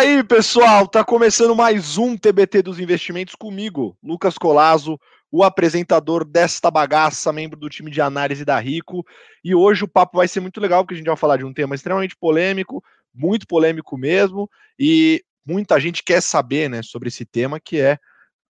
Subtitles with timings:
[0.00, 4.98] aí, pessoal, tá começando mais um TBT dos investimentos comigo, Lucas Colazo,
[5.30, 9.04] o apresentador desta bagaça, membro do time de análise da Rico.
[9.44, 11.52] E hoje o papo vai ser muito legal, porque a gente vai falar de um
[11.52, 12.82] tema extremamente polêmico,
[13.14, 17.98] muito polêmico mesmo, e muita gente quer saber, né, sobre esse tema que é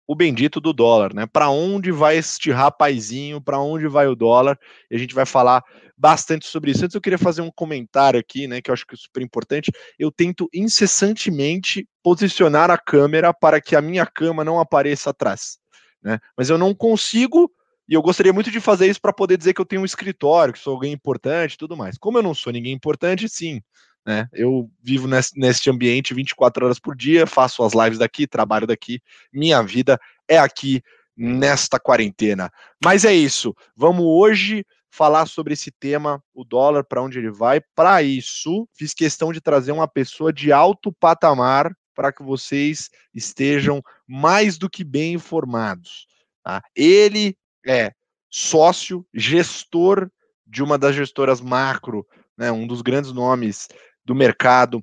[0.05, 1.27] o bendito do dólar, né?
[1.27, 3.41] Para onde vai este rapazinho?
[3.41, 4.59] Para onde vai o dólar?
[4.91, 5.63] E a gente vai falar
[5.97, 6.85] bastante sobre isso.
[6.85, 9.73] Antes eu queria fazer um comentário aqui, né, que eu acho que é super importante.
[9.99, 15.59] Eu tento incessantemente posicionar a câmera para que a minha cama não apareça atrás,
[16.03, 16.19] né?
[16.37, 17.51] Mas eu não consigo
[17.89, 20.53] e eu gostaria muito de fazer isso para poder dizer que eu tenho um escritório,
[20.53, 21.97] que sou alguém importante e tudo mais.
[21.97, 23.63] Como eu não sou ninguém importante, sim,
[24.05, 24.29] né?
[24.33, 29.01] Eu vivo nesse, nesse ambiente 24 horas por dia, faço as lives daqui, trabalho daqui,
[29.33, 30.83] minha vida é aqui
[31.17, 32.51] nesta quarentena.
[32.85, 33.55] Mas é isso.
[33.77, 37.61] Vamos hoje falar sobre esse tema, o dólar, para onde ele vai.
[37.75, 43.83] Para isso, fiz questão de trazer uma pessoa de alto patamar para que vocês estejam
[44.07, 46.07] mais do que bem informados.
[46.43, 46.63] Tá?
[46.75, 47.93] Ele é
[48.31, 50.11] sócio, gestor
[50.47, 53.69] de uma das gestoras macro, né, um dos grandes nomes
[54.05, 54.81] do mercado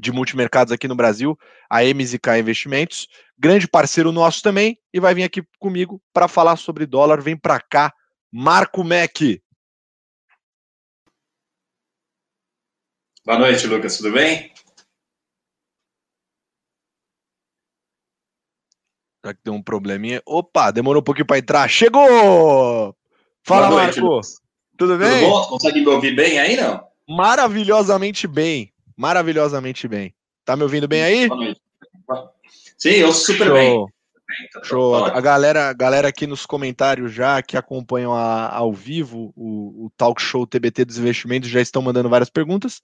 [0.00, 1.38] de multimercados aqui no Brasil,
[1.70, 3.08] a MZK Investimentos,
[3.38, 7.20] grande parceiro nosso também, e vai vir aqui comigo para falar sobre dólar.
[7.20, 7.92] Vem para cá,
[8.32, 9.18] Marco Mac.
[13.24, 14.52] Boa noite, Lucas, tudo bem?
[19.20, 20.22] Será que deu um probleminha?
[20.24, 21.68] Opa, demorou um pouquinho para entrar.
[21.68, 22.96] Chegou!
[23.42, 24.00] Fala, noite, Marco.
[24.00, 24.36] Lucas.
[24.76, 25.08] Tudo bem?
[25.08, 25.48] Tudo bom?
[25.48, 26.86] Consegue me ouvir bem aí, não?
[27.08, 28.72] maravilhosamente bem.
[28.96, 30.14] Maravilhosamente bem.
[30.44, 31.28] Tá me ouvindo bem aí?
[32.78, 33.54] Sim, eu super Show.
[33.54, 33.86] bem.
[34.64, 35.04] Show.
[35.04, 40.20] A galera, galera aqui nos comentários já que acompanham a, ao vivo o, o talk
[40.20, 42.80] show TBT dos investimentos já estão mandando várias perguntas.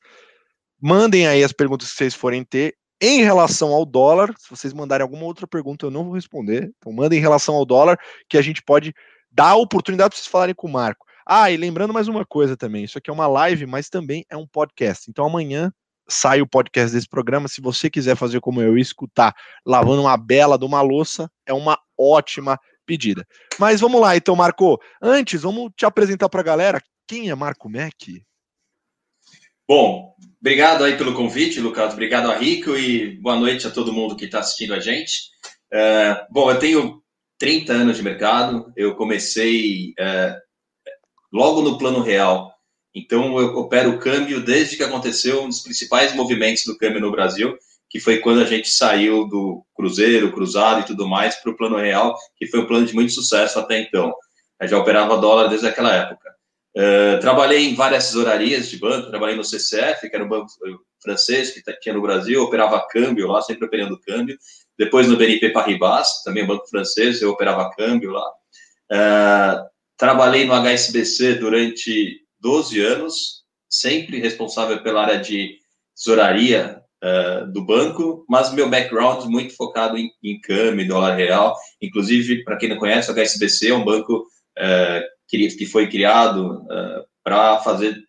[0.80, 2.74] Mandem aí as perguntas que vocês forem ter.
[3.00, 6.70] Em relação ao dólar, se vocês mandarem alguma outra pergunta, eu não vou responder.
[6.78, 8.94] Então, mandem em relação ao dólar, que a gente pode
[9.30, 11.04] dar a oportunidade para vocês falarem com o Marco.
[11.26, 14.36] Ah, e lembrando mais uma coisa também: isso aqui é uma live, mas também é
[14.36, 15.10] um podcast.
[15.10, 15.72] Então amanhã
[16.08, 17.48] sai o podcast desse programa.
[17.48, 21.78] Se você quiser fazer como eu escutar lavando uma bela de uma louça, é uma
[21.98, 23.26] ótima pedida.
[23.58, 24.80] Mas vamos lá, então, Marco.
[25.00, 26.82] Antes, vamos te apresentar para a galera.
[27.06, 27.92] Quem é Marco Mac?
[29.68, 31.92] Bom, obrigado aí pelo convite, Lucas.
[31.92, 35.30] Obrigado a Rico e boa noite a todo mundo que está assistindo a gente.
[35.72, 37.02] Uh, bom, eu tenho
[37.38, 38.72] 30 anos de mercado.
[38.76, 40.36] Eu comecei uh,
[41.32, 42.51] logo no plano real.
[42.94, 47.10] Então, eu opero o câmbio desde que aconteceu um dos principais movimentos do câmbio no
[47.10, 47.56] Brasil,
[47.88, 51.76] que foi quando a gente saiu do cruzeiro, cruzado e tudo mais para o plano
[51.76, 54.14] real, que foi um plano de muito sucesso até então.
[54.60, 56.30] Eu já operava dólar desde aquela época.
[56.74, 60.46] Uh, trabalhei em várias tesourarias de banco, trabalhei no CCF, que era um banco
[61.02, 64.38] francês que tinha no Brasil, operava câmbio lá, sempre operando câmbio.
[64.78, 68.26] Depois no BNP Paribas, também um banco francês, eu operava câmbio lá.
[68.90, 69.72] Uh,
[70.02, 75.56] Trabalhei no HSBC durante 12 anos, sempre responsável pela área de
[75.96, 81.56] tesouraria uh, do banco, mas meu background muito focado em, em câmbio, dólar real.
[81.80, 84.26] Inclusive, para quem não conhece, o HSBC é um banco
[84.58, 88.02] uh, que, que, foi criado uh, para fazer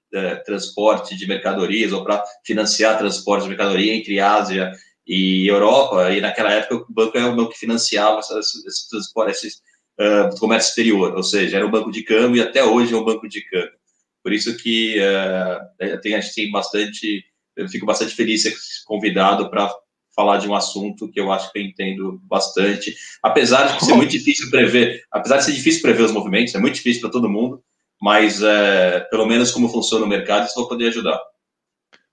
[0.45, 4.71] transporte de mercadorias ou para financiar transporte de mercadoria entre Ásia
[5.07, 6.11] e Europa.
[6.11, 9.61] E naquela época, o banco era o banco que financiava esse esses
[9.99, 12.97] uh, do comércio exterior, ou seja, era um banco de câmbio e até hoje é
[12.97, 13.82] um banco de câmbio.
[14.23, 17.23] Por isso que uh, tem, a gente tem bastante,
[17.55, 19.69] eu fico bastante feliz de ser convidado para
[20.15, 24.11] falar de um assunto que eu acho que eu entendo bastante, apesar de ser muito
[24.11, 27.61] difícil prever, apesar de ser difícil prever os movimentos, é muito difícil para todo mundo,
[28.01, 31.19] mas é, pelo menos como funciona o mercado, isso vai poder ajudar.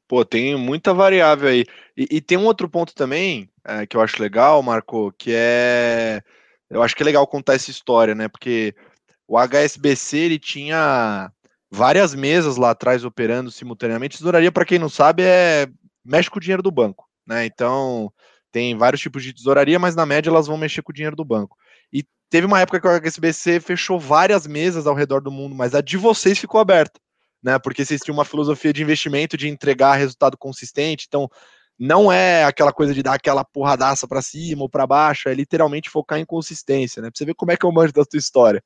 [0.09, 1.65] Pô, tem muita variável aí.
[1.97, 6.23] E, e tem um outro ponto também é, que eu acho legal, Marco, que é
[6.71, 8.29] eu acho que é legal contar essa história, né?
[8.29, 8.75] Porque
[9.27, 11.33] o HSBC ele tinha
[11.71, 14.19] várias mesas lá atrás operando simultaneamente.
[14.19, 15.69] Tesouraria, para quem não sabe, é
[16.05, 17.45] mexe com o dinheiro do banco, né?
[17.47, 18.13] Então
[18.51, 21.25] tem vários tipos de tesouraria, mas na média elas vão mexer com o dinheiro do
[21.25, 21.57] banco.
[21.93, 25.75] E teve uma época que o HSBC fechou várias mesas ao redor do mundo, mas
[25.75, 26.99] a de vocês ficou aberta,
[27.43, 27.59] né?
[27.59, 31.07] Porque vocês tinham uma filosofia de investimento de entregar resultado consistente.
[31.09, 31.29] Então,
[31.79, 35.89] não é aquela coisa de dar aquela porradaça para cima ou para baixo, é literalmente
[35.89, 37.09] focar em consistência, né?
[37.11, 38.63] Pra você ver como é que eu manjo da tua história.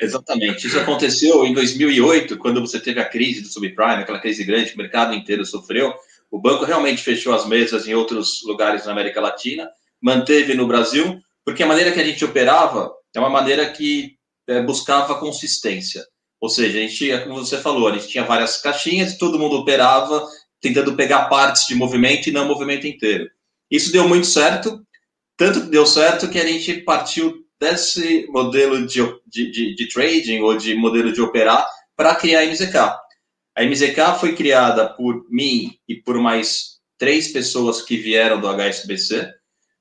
[0.00, 0.66] Exatamente.
[0.66, 4.74] Isso aconteceu em 2008, quando você teve a crise do subprime, aquela crise grande que
[4.74, 5.94] o mercado inteiro sofreu.
[6.30, 9.68] O banco realmente fechou as mesas em outros lugares na América Latina,
[10.00, 14.16] manteve no Brasil, porque a maneira que a gente operava é uma maneira que
[14.46, 16.04] é, buscava consistência.
[16.40, 19.56] Ou seja, a gente, como você falou, a gente tinha várias caixinhas e todo mundo
[19.56, 20.26] operava
[20.60, 23.28] tentando pegar partes de movimento e não movimento inteiro.
[23.70, 24.80] Isso deu muito certo,
[25.36, 30.40] tanto que deu certo que a gente partiu desse modelo de, de, de, de trading
[30.40, 31.66] ou de modelo de operar
[31.96, 32.76] para criar a MZK.
[33.56, 39.34] A MZK foi criada por mim e por mais três pessoas que vieram do HSBC.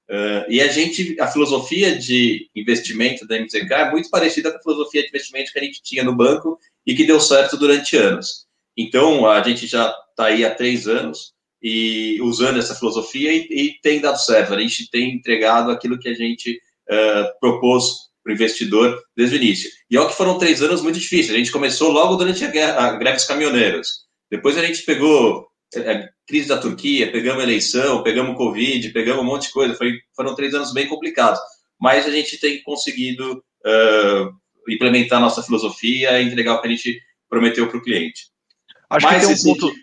[0.09, 4.61] Uh, e a gente, a filosofia de investimento da MZK é muito parecida com a
[4.61, 8.47] filosofia de investimento que a gente tinha no banco e que deu certo durante anos.
[8.75, 13.81] Então, a gente já está aí há três anos e usando essa filosofia e, e,
[13.81, 14.53] tem dado certo.
[14.53, 16.59] A gente tem entregado aquilo que a gente
[16.89, 19.69] uh, propôs para o investidor desde o início.
[19.89, 21.33] E olha que foram três anos muito difíceis.
[21.33, 24.05] A gente começou logo durante a, guerra, a greve dos caminhoneiros.
[24.29, 29.47] Depois a gente pegou a crise da Turquia, pegamos eleição, pegamos Covid, pegamos um monte
[29.47, 29.75] de coisa.
[29.75, 31.39] Foi, foram três anos bem complicados.
[31.79, 36.71] Mas a gente tem conseguido uh, implementar a nossa filosofia e entregar o que a
[36.71, 38.25] gente prometeu para o cliente.
[38.89, 39.73] Acho Mas que tem um ponto.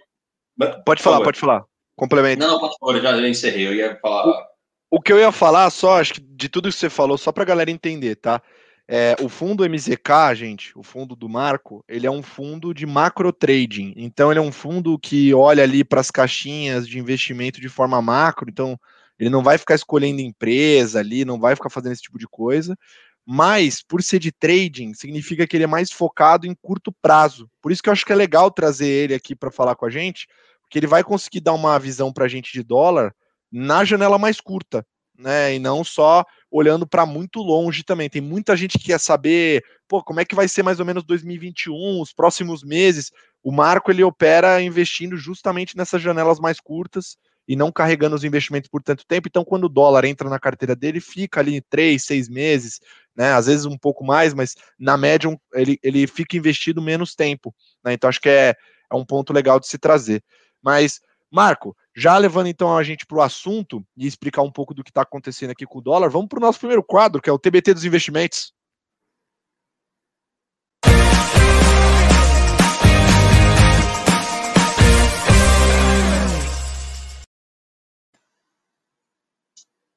[0.85, 1.65] Pode falar, pode falar.
[1.97, 2.41] Complemento.
[2.41, 3.69] Não, não, pode falar, já, já encerrei.
[3.69, 4.47] Eu ia falar.
[4.95, 7.45] O, que eu ia falar, só, acho que de tudo que você falou, só para
[7.45, 8.41] galera entender, tá?
[8.87, 13.33] É, o fundo MZK, gente, o fundo do Marco, ele é um fundo de macro
[13.33, 13.93] trading.
[13.97, 18.01] Então, ele é um fundo que olha ali para as caixinhas de investimento de forma
[18.01, 18.49] macro.
[18.49, 18.79] Então,
[19.19, 22.79] ele não vai ficar escolhendo empresa ali, não vai ficar fazendo esse tipo de coisa.
[23.27, 27.51] Mas, por ser de trading, significa que ele é mais focado em curto prazo.
[27.61, 29.91] Por isso que eu acho que é legal trazer ele aqui para falar com a
[29.91, 30.29] gente,
[30.61, 33.13] porque ele vai conseguir dar uma visão para a gente de dólar
[33.57, 34.85] na janela mais curta,
[35.17, 35.55] né?
[35.55, 38.11] E não só olhando para muito longe também.
[38.11, 41.05] Tem muita gente que quer saber, pô, como é que vai ser mais ou menos
[41.05, 43.13] 2021, os próximos meses.
[43.45, 47.17] O Marco ele opera investindo justamente nessas janelas mais curtas
[47.47, 49.29] e não carregando os investimentos por tanto tempo.
[49.29, 52.81] Então, quando o dólar entra na carteira dele, fica ali três, seis meses,
[53.15, 53.35] né?
[53.35, 57.55] Às vezes um pouco mais, mas na média ele, ele fica investido menos tempo.
[57.85, 57.93] Né?
[57.93, 58.57] Então, acho que é,
[58.91, 60.25] é um ponto legal de se trazer.
[60.61, 61.01] Mas,
[61.35, 64.91] Marco, já levando então a gente para o assunto e explicar um pouco do que
[64.91, 67.39] está acontecendo aqui com o dólar, vamos para o nosso primeiro quadro, que é o
[67.41, 68.53] TBT dos investimentos.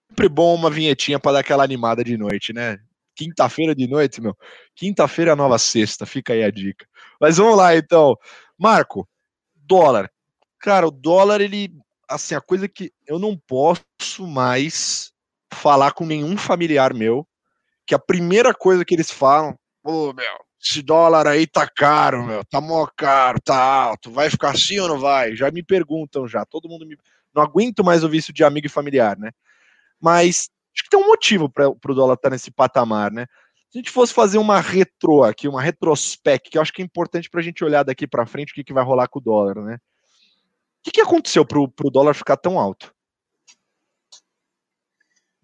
[0.10, 2.80] sempre bom uma vinhetinha para dar aquela animada de noite, né?
[3.16, 4.36] Quinta-feira de noite, meu.
[4.76, 6.88] Quinta-feira é nova sexta, fica aí a dica.
[7.22, 8.16] Mas vamos lá, então.
[8.58, 9.08] Marco,
[9.56, 10.10] dólar.
[10.60, 11.72] Cara, o dólar, ele.
[12.10, 15.12] Assim, a coisa que eu não posso mais
[15.54, 17.28] falar com nenhum familiar meu,
[17.86, 22.46] que a primeira coisa que eles falam, ô, meu, esse dólar aí tá caro, meu,
[22.46, 25.36] tá mó caro, tá alto, vai ficar assim ou não vai?
[25.36, 26.98] Já me perguntam já, todo mundo me.
[27.36, 29.32] Não aguento mais ouvir isso de amigo e familiar, né?
[30.00, 33.26] mas acho que tem um motivo para o dólar estar tá nesse patamar, né?
[33.70, 36.86] Se a gente fosse fazer uma retro aqui, uma retrospect, que eu acho que é
[36.86, 39.22] importante para a gente olhar daqui para frente o que, que vai rolar com o
[39.22, 39.78] dólar, né?
[40.88, 42.94] O que, que aconteceu para o dólar ficar tão alto?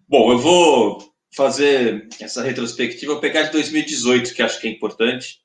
[0.08, 5.40] Bom, eu vou fazer essa retrospectiva, eu pegar de 2018, que acho que é importante,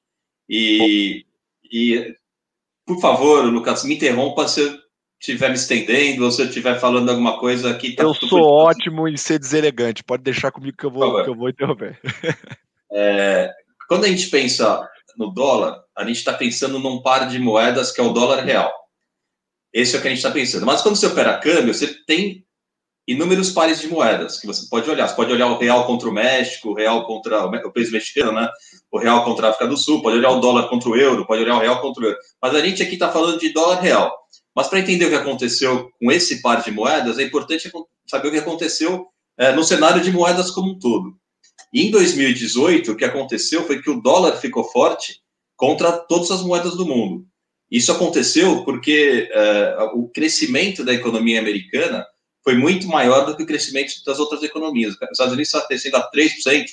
[0.47, 1.25] e,
[1.69, 2.15] e
[2.85, 4.79] por favor, Lucas, me interrompa se eu
[5.19, 7.93] estiver me estendendo ou se eu estiver falando alguma coisa aqui.
[7.93, 11.35] Tá eu sou ótimo em ser deselegante, pode deixar comigo que eu vou, que eu
[11.35, 11.99] vou interromper.
[12.91, 13.53] É,
[13.87, 18.01] quando a gente pensa no dólar, a gente está pensando num par de moedas que
[18.01, 18.73] é o dólar real.
[19.73, 20.65] Esse é o que a gente está pensando.
[20.65, 22.43] Mas quando você opera câmbio, você tem
[23.07, 25.07] inúmeros pares de moedas que você pode olhar.
[25.07, 28.47] Você pode olhar o real contra o México, o real contra o peso mexicano, né?
[28.91, 31.41] O real contra a África do Sul, pode olhar o dólar contra o euro, pode
[31.41, 32.17] olhar o real contra o euro.
[32.41, 34.15] Mas a gente aqui está falando de dólar real.
[34.55, 37.71] Mas para entender o que aconteceu com esse par de moedas, é importante
[38.07, 39.07] saber o que aconteceu
[39.37, 41.15] é, no cenário de moedas como um todo.
[41.73, 45.21] E em 2018, o que aconteceu foi que o dólar ficou forte
[45.55, 47.25] contra todas as moedas do mundo.
[47.71, 52.05] Isso aconteceu porque é, o crescimento da economia americana
[52.43, 54.95] foi muito maior do que o crescimento das outras economias.
[54.95, 56.65] Os Estados Unidos está crescendo a 3%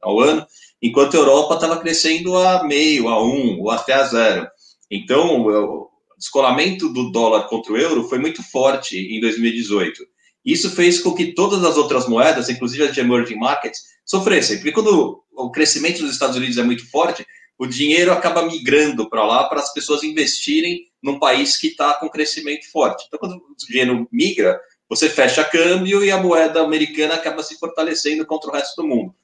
[0.00, 0.46] ao ano,
[0.80, 4.48] enquanto a Europa estava crescendo a meio, a 1, ou até a zero.
[4.90, 10.04] Então, descolamento do dólar contra o euro foi muito forte em 2018.
[10.44, 14.56] Isso fez com que todas as outras moedas, inclusive as de emerging markets, sofressem.
[14.56, 17.24] Porque quando o crescimento dos Estados Unidos é muito forte,
[17.62, 22.08] o dinheiro acaba migrando para lá para as pessoas investirem num país que está com
[22.08, 23.04] crescimento forte.
[23.06, 28.26] Então, quando o dinheiro migra, você fecha câmbio e a moeda americana acaba se fortalecendo
[28.26, 29.14] contra o resto do mundo.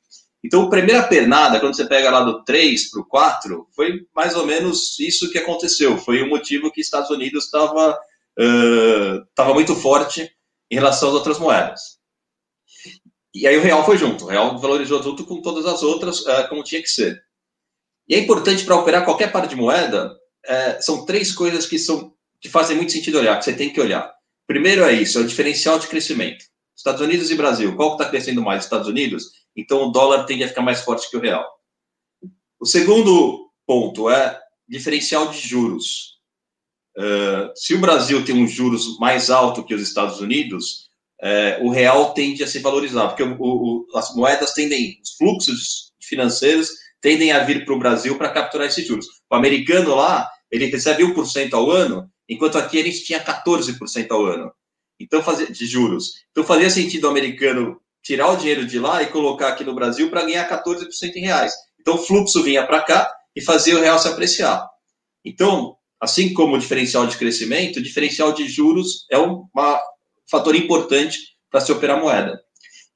[0.45, 4.37] Então, a primeira pernada, quando você pega lá do 3 para o 4, foi mais
[4.37, 5.99] ou menos isso que aconteceu.
[5.99, 7.99] Foi o motivo que Estados Unidos estava
[8.39, 10.31] uh, muito forte
[10.71, 11.99] em relação às outras moedas.
[13.35, 14.27] E aí o real foi junto.
[14.27, 17.27] O real valorizou junto com todas as outras, uh, como tinha que ser.
[18.09, 22.13] E é importante para operar qualquer par de moeda, uh, são três coisas que, são,
[22.41, 24.11] que fazem muito sentido olhar, que você tem que olhar.
[24.47, 26.45] primeiro é isso, é o diferencial de crescimento.
[26.75, 28.65] Estados Unidos e Brasil, qual que está crescendo mais?
[28.65, 29.25] Estados Unidos?
[29.57, 31.45] Então o dólar tende a ficar mais forte que o real.
[32.61, 36.19] O segundo ponto é diferencial de juros.
[36.97, 40.89] Uh, se o Brasil tem um juros mais alto que os Estados Unidos,
[41.23, 45.93] uh, o real tende a se valorizar, porque o, o, as moedas tendem, os fluxos
[46.01, 49.07] financeiros tendem a vir para o Brasil para capturar esses juros.
[49.31, 54.25] O americano lá, ele recebe 1% ao ano, enquanto aqui a gente tinha 14% ao
[54.25, 54.53] ano.
[55.01, 56.25] Então, fazia, de juros.
[56.31, 60.11] Então, fazia sentido o americano tirar o dinheiro de lá e colocar aqui no Brasil
[60.11, 60.87] para ganhar 14%
[61.17, 61.53] em reais.
[61.81, 64.69] Então, o fluxo vinha para cá e fazia o real se apreciar.
[65.25, 69.45] Então, assim como o diferencial de crescimento, o diferencial de juros é um
[70.31, 71.19] fator importante
[71.51, 72.41] para se operar moeda.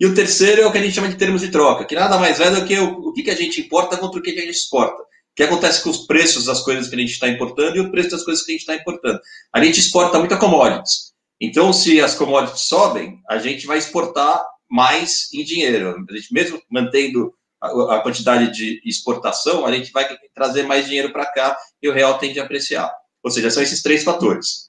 [0.03, 2.19] E o terceiro é o que a gente chama de termos de troca, que nada
[2.19, 4.41] mais é do que o, o que, que a gente importa contra o que, que
[4.41, 5.01] a gente exporta.
[5.01, 5.07] O
[5.37, 8.11] que acontece com os preços das coisas que a gente está importando e o preço
[8.11, 9.21] das coisas que a gente está importando.
[9.55, 11.13] A gente exporta muita commodities.
[11.41, 15.95] Então, se as commodities sobem, a gente vai exportar mais em dinheiro.
[16.11, 20.05] A gente, mesmo mantendo a, a quantidade de exportação, a gente vai
[20.35, 22.93] trazer mais dinheiro para cá e o real tende a apreciar.
[23.23, 24.69] Ou seja, são esses três fatores.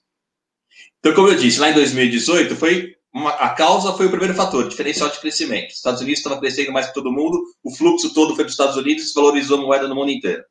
[0.99, 4.67] Então, como eu disse, lá em 2018, foi uma, a causa foi o primeiro fator,
[4.67, 5.70] diferencial de crescimento.
[5.70, 8.53] Os Estados Unidos estavam crescendo mais que todo mundo, o fluxo todo foi para os
[8.53, 10.43] Estados Unidos e valorizou a moeda no mundo inteiro.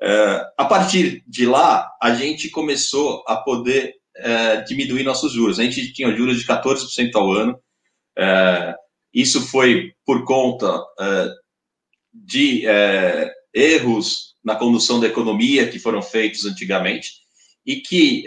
[0.00, 5.58] Uh, a partir de lá, a gente começou a poder uh, diminuir nossos juros.
[5.58, 7.60] A gente tinha juros de 14% ao ano.
[8.16, 8.74] Uh,
[9.12, 10.84] isso foi por conta
[12.14, 12.64] de
[13.52, 17.10] erros na condução da economia que foram feitos antigamente
[17.66, 18.24] e que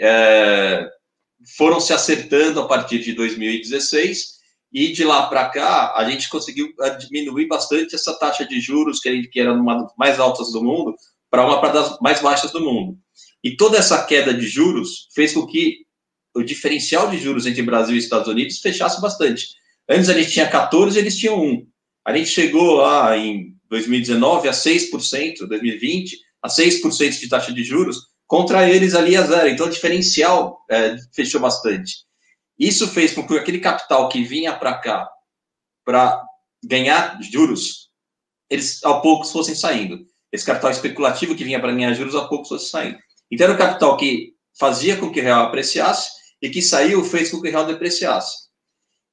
[1.56, 4.34] foram se acertando a partir de 2016
[4.72, 9.00] e de lá para cá a gente conseguiu eh, diminuir bastante essa taxa de juros
[9.00, 10.94] que, que era uma das mais altas do mundo
[11.30, 12.98] para uma das mais baixas do mundo.
[13.42, 15.78] E toda essa queda de juros fez com que
[16.34, 19.48] o diferencial de juros entre Brasil e Estados Unidos fechasse bastante.
[19.88, 21.66] Antes a gente tinha 14, eles tinham 1.
[22.06, 28.08] A gente chegou lá em 2019 a 6%, 2020 a 6% de taxa de juros,
[28.26, 29.48] contra eles ali a zero.
[29.48, 32.04] Então, o diferencial é, fechou bastante.
[32.58, 35.08] Isso fez com que aquele capital que vinha para cá
[35.84, 36.22] para
[36.64, 37.90] ganhar juros,
[38.48, 40.06] eles ao poucos fossem saindo.
[40.32, 42.98] Esse capital especulativo que vinha para ganhar juros, ao poucos fosse saindo.
[43.30, 47.30] Então, era o capital que fazia com que o real apreciasse e que saiu fez
[47.30, 48.44] com que o real depreciasse.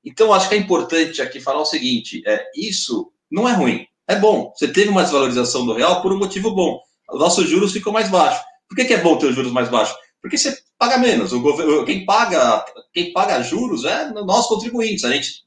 [0.03, 4.15] Então, acho que é importante aqui falar o seguinte: é, isso não é ruim, é
[4.15, 4.51] bom.
[4.55, 6.79] Você teve uma desvalorização do real por um motivo bom.
[7.09, 8.43] Os nossos juros ficam mais baixos.
[8.71, 9.97] Por que, que é bom ter os juros mais baixos?
[10.21, 11.33] Porque você paga menos.
[11.33, 12.63] O governo, quem paga,
[12.93, 15.03] quem paga juros é nós contribuintes.
[15.03, 15.43] A gente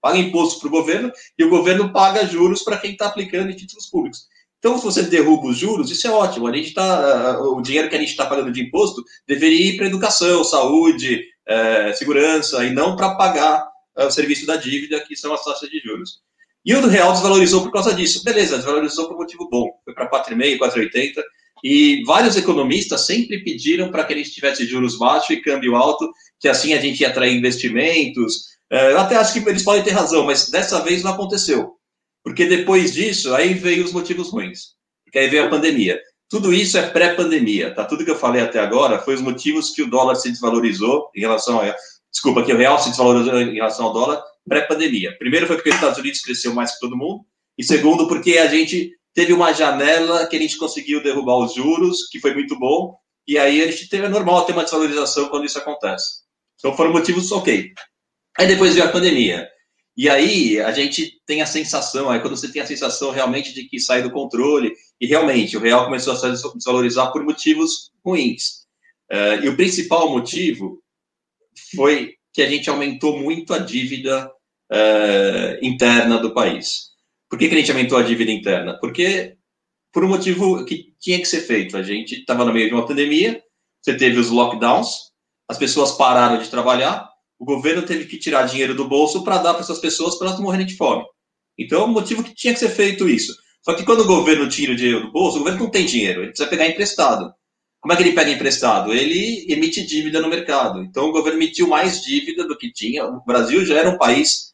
[0.00, 3.54] paga imposto para o governo e o governo paga juros para quem está aplicando em
[3.54, 4.26] títulos públicos.
[4.58, 6.48] Então, se você derruba os juros, isso é ótimo.
[6.48, 9.86] A gente tá, o dinheiro que a gente está pagando de imposto deveria ir para
[9.86, 13.64] educação, saúde, é, segurança, e não para pagar
[13.96, 16.20] é, o serviço da dívida, que são as taxas de juros.
[16.64, 18.24] E o real desvalorizou por causa disso.
[18.24, 19.70] Beleza, desvalorizou por motivo bom.
[19.84, 21.22] Foi para 4,5, 4,80
[21.62, 26.10] e vários economistas sempre pediram para que a gente tivesse juros baixos e câmbio alto,
[26.38, 28.56] que assim a gente ia atrair investimentos.
[28.70, 31.74] É, eu até acho que eles podem ter razão, mas dessa vez não aconteceu.
[32.22, 34.74] Porque depois disso, aí veio os motivos ruins.
[35.04, 36.00] Porque aí veio a pandemia.
[36.28, 37.84] Tudo isso é pré-pandemia, tá?
[37.84, 41.20] Tudo que eu falei até agora foi os motivos que o dólar se desvalorizou em
[41.20, 41.74] relação a.
[42.10, 45.16] Desculpa, que o real se desvalorizou em relação ao dólar pré-pandemia.
[45.18, 47.24] Primeiro foi porque os Estados Unidos cresceu mais que todo mundo,
[47.58, 52.06] e segundo, porque a gente teve uma janela que a gente conseguiu derrubar os juros,
[52.10, 52.94] que foi muito bom,
[53.26, 56.20] e aí a gente teve, é normal ter uma desvalorização quando isso acontece.
[56.58, 57.72] Então foram motivos ok.
[58.38, 59.48] Aí depois veio a pandemia.
[59.96, 63.64] E aí a gente tem a sensação, aí quando você tem a sensação realmente de
[63.64, 68.66] que sai do controle, e realmente o real começou a se desvalorizar por motivos ruins.
[69.10, 70.82] Uh, e o principal motivo
[71.74, 74.30] foi que a gente aumentou muito a dívida
[74.70, 76.95] uh, interna do país.
[77.28, 78.78] Por que, que a gente aumentou a dívida interna?
[78.80, 79.36] Porque
[79.96, 81.74] por um motivo que tinha que ser feito.
[81.74, 83.42] A gente estava no meio de uma pandemia,
[83.80, 84.90] você teve os lockdowns,
[85.48, 89.54] as pessoas pararam de trabalhar, o governo teve que tirar dinheiro do bolso para dar
[89.54, 91.02] para essas pessoas para elas não morrerem de fome.
[91.58, 93.34] Então, é um motivo que tinha que ser feito isso.
[93.62, 96.20] Só que quando o governo tira o dinheiro do bolso, o governo não tem dinheiro,
[96.20, 97.32] ele precisa pegar emprestado.
[97.80, 98.92] Como é que ele pega emprestado?
[98.92, 100.82] Ele emite dívida no mercado.
[100.82, 103.06] Então, o governo emitiu mais dívida do que tinha.
[103.06, 104.52] O Brasil já era um país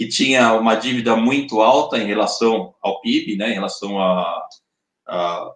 [0.00, 4.46] que tinha uma dívida muito alta em relação ao PIB, né, em relação a,
[5.06, 5.52] a,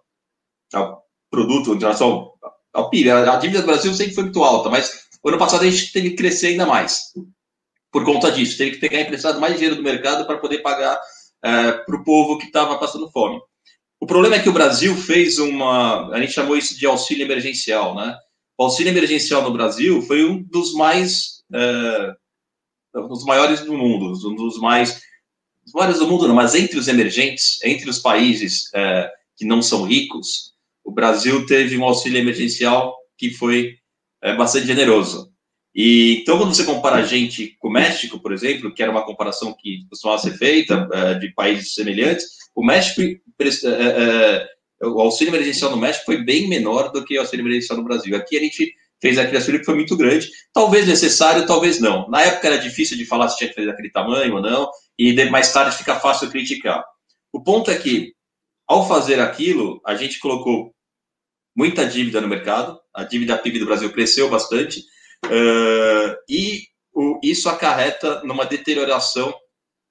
[0.71, 2.31] ao produto, em relação
[2.71, 3.09] ao, PIB.
[3.09, 6.11] A, a, dívida do Brasil sempre foi muito alta, mas ano passado a gente teve
[6.11, 7.11] que crescer ainda mais
[7.91, 8.55] por conta disso.
[8.55, 11.01] Teve que pegar emprestado mais dinheiro do mercado para poder pagar
[11.43, 13.41] é, para o povo que estava passando fome.
[13.99, 17.95] O problema é que o Brasil fez uma, a gente chamou isso de auxílio emergencial,
[17.95, 18.15] né?
[18.59, 22.24] O auxílio emergencial no Brasil foi um dos mais uh,
[22.95, 25.01] um dos maiores do mundo, um dos mais
[25.65, 29.61] os maiores do mundo, não, mas entre os emergentes, entre os países uh, que não
[29.61, 33.77] são ricos, o Brasil teve um auxílio emergencial que foi
[34.23, 35.31] uh, bastante generoso.
[35.73, 39.05] E então, quando você compara a gente com o México, por exemplo, que era uma
[39.05, 40.87] comparação que costumava ser feita
[41.19, 43.01] de países semelhantes, o México,
[44.81, 48.15] o auxílio emergencial no México foi bem menor do que o auxílio emergencial no Brasil.
[48.15, 48.73] Aqui a gente
[49.05, 52.09] fez aquele auxílio que foi muito grande, talvez necessário, talvez não.
[52.09, 55.13] Na época era difícil de falar se tinha que fazer daquele tamanho ou não, e
[55.29, 56.83] mais tarde fica fácil criticar.
[57.31, 58.13] O ponto é que,
[58.67, 60.73] ao fazer aquilo, a gente colocou
[61.55, 64.79] muita dívida no mercado, a dívida PIB do Brasil cresceu bastante,
[65.27, 69.31] uh, e o, isso acarreta numa deterioração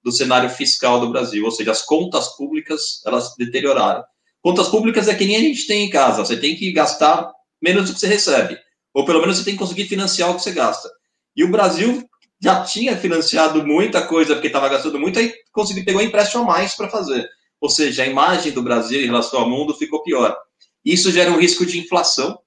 [0.02, 4.02] do cenário fiscal do Brasil, ou seja, as contas públicas elas deterioraram.
[4.42, 7.30] Contas públicas é que nem a gente tem em casa, você tem que gastar
[7.62, 8.63] menos do que você recebe.
[8.94, 10.88] Ou pelo menos você tem que conseguir financiar o que você gasta.
[11.36, 12.08] E o Brasil
[12.40, 16.74] já tinha financiado muita coisa porque estava gastando muito, aí conseguiu pegou empréstimo a mais
[16.74, 17.28] para fazer.
[17.60, 20.36] Ou seja, a imagem do Brasil em relação ao mundo ficou pior.
[20.84, 22.38] Isso gera um risco de inflação,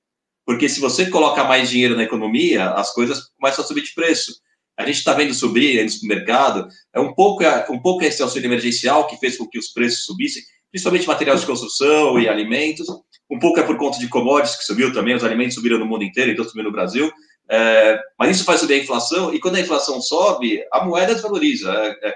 [0.45, 4.33] porque se você coloca mais dinheiro na economia, as coisas começam a subir de preço.
[4.77, 9.07] A gente está vendo subir no supermercado, é um pouco, um pouco esse auxílio emergencial
[9.07, 12.87] que fez com que os preços subissem, principalmente materiais de construção e alimentos.
[13.29, 16.03] Um pouco é por conta de commodities que subiu também, os alimentos subiram no mundo
[16.03, 17.11] inteiro, então subiu no Brasil.
[17.49, 21.71] É, mas isso faz subir a inflação, e quando a inflação sobe, a moeda desvaloriza.
[21.71, 22.15] É, é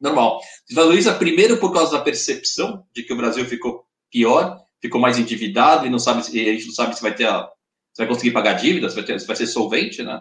[0.00, 0.40] normal.
[0.66, 5.86] Desvaloriza primeiro por causa da percepção de que o Brasil ficou pior, ficou mais endividado
[5.86, 7.48] e não sabe e a gente não sabe se vai ter a,
[7.92, 10.18] se vai conseguir pagar dívidas, se vai, ter, se vai ser solvente, né?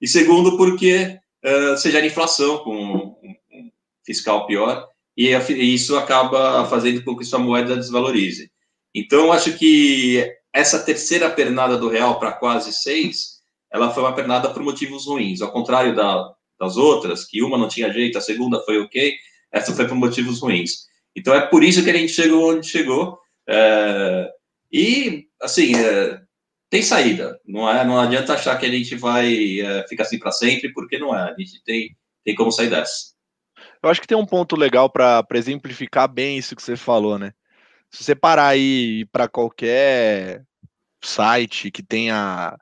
[0.00, 3.70] E segundo, porque uh, você gera inflação com um, um
[4.04, 8.50] fiscal pior e, e isso acaba fazendo com que sua moeda desvalorize.
[8.94, 14.50] Então, acho que essa terceira pernada do real para quase seis, ela foi uma pernada
[14.50, 15.40] por motivos ruins.
[15.40, 19.14] Ao contrário da, das outras, que uma não tinha jeito, a segunda foi ok,
[19.52, 20.86] essa foi por motivos ruins.
[21.14, 23.18] Então, é por isso que a gente chegou onde chegou.
[23.48, 24.30] É,
[24.72, 26.20] e, assim, é,
[26.70, 27.38] tem saída.
[27.46, 30.98] Não, é, não adianta achar que a gente vai é, ficar assim para sempre, porque
[30.98, 31.30] não é.
[31.30, 33.16] A gente tem, tem como sair dessa.
[33.82, 37.32] Eu acho que tem um ponto legal para exemplificar bem isso que você falou, né?
[37.90, 40.44] Se você parar aí para qualquer
[41.02, 42.58] site que tenha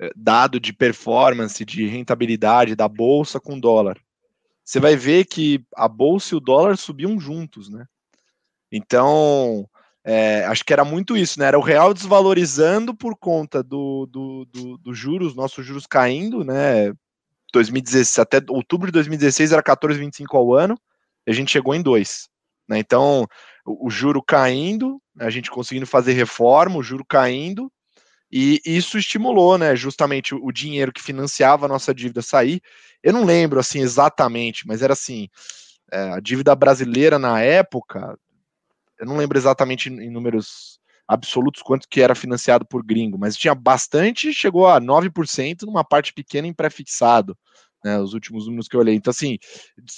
[0.00, 3.98] eh, dado de performance, de rentabilidade da bolsa com dólar,
[4.64, 7.86] você vai ver que a bolsa e o dólar subiam juntos, né?
[8.70, 9.68] Então,
[10.04, 11.46] é, acho que era muito isso, né?
[11.46, 16.92] Era o real desvalorizando por conta do, do, do, do juros, nossos juros caindo, né?
[17.52, 20.78] 2016, até outubro de 2016 era 14,25 ao ano,
[21.26, 22.28] e a gente chegou em 2.
[22.68, 22.78] Né?
[22.78, 23.26] Então,
[23.64, 27.70] o, o, juro caindo, a gente conseguindo fazer reforma, o juro caindo,
[28.30, 32.62] e isso estimulou, né, justamente o, o dinheiro que financiava a nossa dívida sair.
[33.02, 35.28] Eu não lembro assim exatamente, mas era assim,
[35.90, 38.16] é, a dívida brasileira na época,
[38.98, 43.54] eu não lembro exatamente em números absolutos quanto que era financiado por gringo, mas tinha
[43.54, 47.36] bastante, chegou a 9% numa parte pequena em pré-fixado,
[47.84, 48.94] né, os últimos números que eu olhei.
[48.94, 49.36] Então, assim,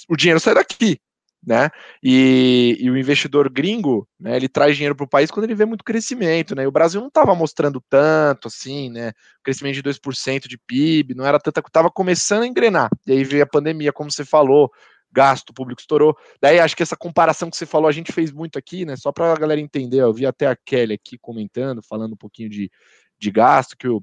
[0.09, 0.99] o dinheiro sai daqui,
[1.45, 1.69] né?
[2.01, 5.65] E, e, o investidor gringo, né, ele traz dinheiro para o país quando ele vê
[5.65, 6.63] muito crescimento, né?
[6.63, 9.11] E o Brasil não estava mostrando tanto assim, né?
[9.43, 12.89] Crescimento de 2% de PIB, não era tanta, estava começando a engrenar.
[13.05, 14.71] E aí veio a pandemia, como você falou,
[15.11, 16.17] gasto público estourou.
[16.41, 18.95] Daí acho que essa comparação que você falou, a gente fez muito aqui, né?
[18.95, 22.49] Só para a galera entender, eu vi até a Kelly aqui comentando, falando um pouquinho
[22.49, 22.71] de,
[23.19, 24.01] de gasto, que o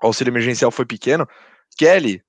[0.00, 1.26] auxílio emergencial foi pequeno.
[1.76, 2.22] Kelly,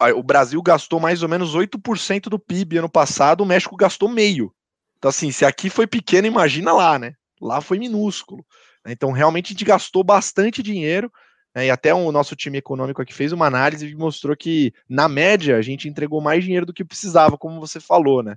[0.00, 4.52] o Brasil gastou mais ou menos 8% do PIB ano passado, o México gastou meio.
[4.98, 7.14] Então, assim, se aqui foi pequeno, imagina lá, né?
[7.40, 8.44] Lá foi minúsculo.
[8.86, 11.10] Então, realmente, a gente gastou bastante dinheiro
[11.54, 15.08] né, e até o nosso time econômico aqui fez uma análise e mostrou que, na
[15.08, 18.36] média, a gente entregou mais dinheiro do que precisava, como você falou, né?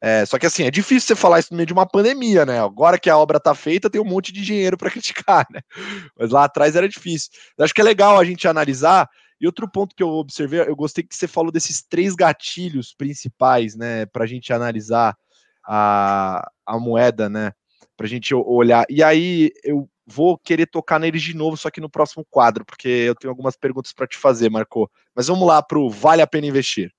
[0.00, 2.60] É, só que assim, é difícil você falar isso no meio de uma pandemia, né?
[2.60, 5.60] Agora que a obra tá feita, tem um monte de dinheiro para criticar, né?
[6.16, 7.30] Mas lá atrás era difícil.
[7.56, 9.08] Eu acho que é legal a gente analisar.
[9.40, 13.76] E outro ponto que eu observei, eu gostei que você falou desses três gatilhos principais,
[13.76, 15.16] né, para a gente analisar
[15.64, 17.52] a, a moeda, né,
[17.96, 18.84] para a gente olhar.
[18.90, 22.88] E aí eu vou querer tocar neles de novo, só que no próximo quadro, porque
[22.88, 24.90] eu tenho algumas perguntas para te fazer, Marco.
[25.14, 26.92] Mas vamos lá para o Vale a Pena Investir.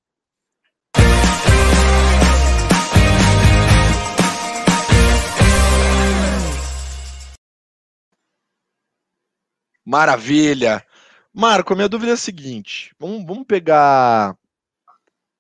[9.85, 10.85] Maravilha!
[11.33, 14.35] Marco, minha dúvida é a seguinte: vamos, vamos pegar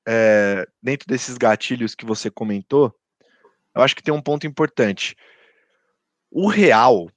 [0.07, 2.93] é, dentro desses gatilhos que você comentou.
[3.75, 5.15] Eu acho que tem um ponto importante.
[6.31, 7.09] O real,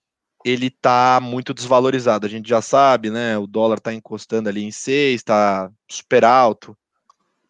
[0.44, 2.26] ele está muito desvalorizado.
[2.26, 3.36] A gente já sabe, né?
[3.38, 6.76] O dólar está encostando ali em 6, está super alto.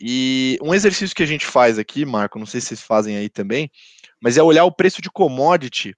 [0.00, 3.28] E um exercício que a gente faz aqui, Marco, não sei se vocês fazem aí
[3.28, 3.70] também,
[4.20, 5.96] mas é olhar o preço de commodity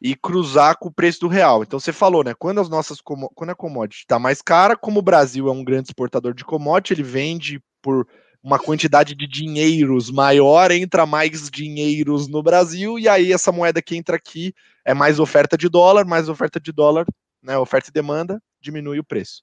[0.00, 1.62] e cruzar com o preço do real.
[1.62, 2.34] Então você falou, né?
[2.38, 5.88] Quando as nossas quando a commodity está mais cara, como o Brasil é um grande
[5.88, 8.06] exportador de commodity, ele vende por
[8.42, 13.94] uma quantidade de dinheiros maior, entra mais dinheiros no Brasil, e aí essa moeda que
[13.94, 17.04] entra aqui é mais oferta de dólar, mais oferta de dólar,
[17.42, 17.58] né?
[17.58, 19.42] Oferta e demanda, diminui o preço.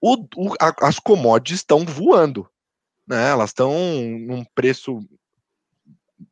[0.00, 2.46] O, o, a, as commodities estão voando,
[3.06, 3.30] né?
[3.30, 5.00] Elas estão num preço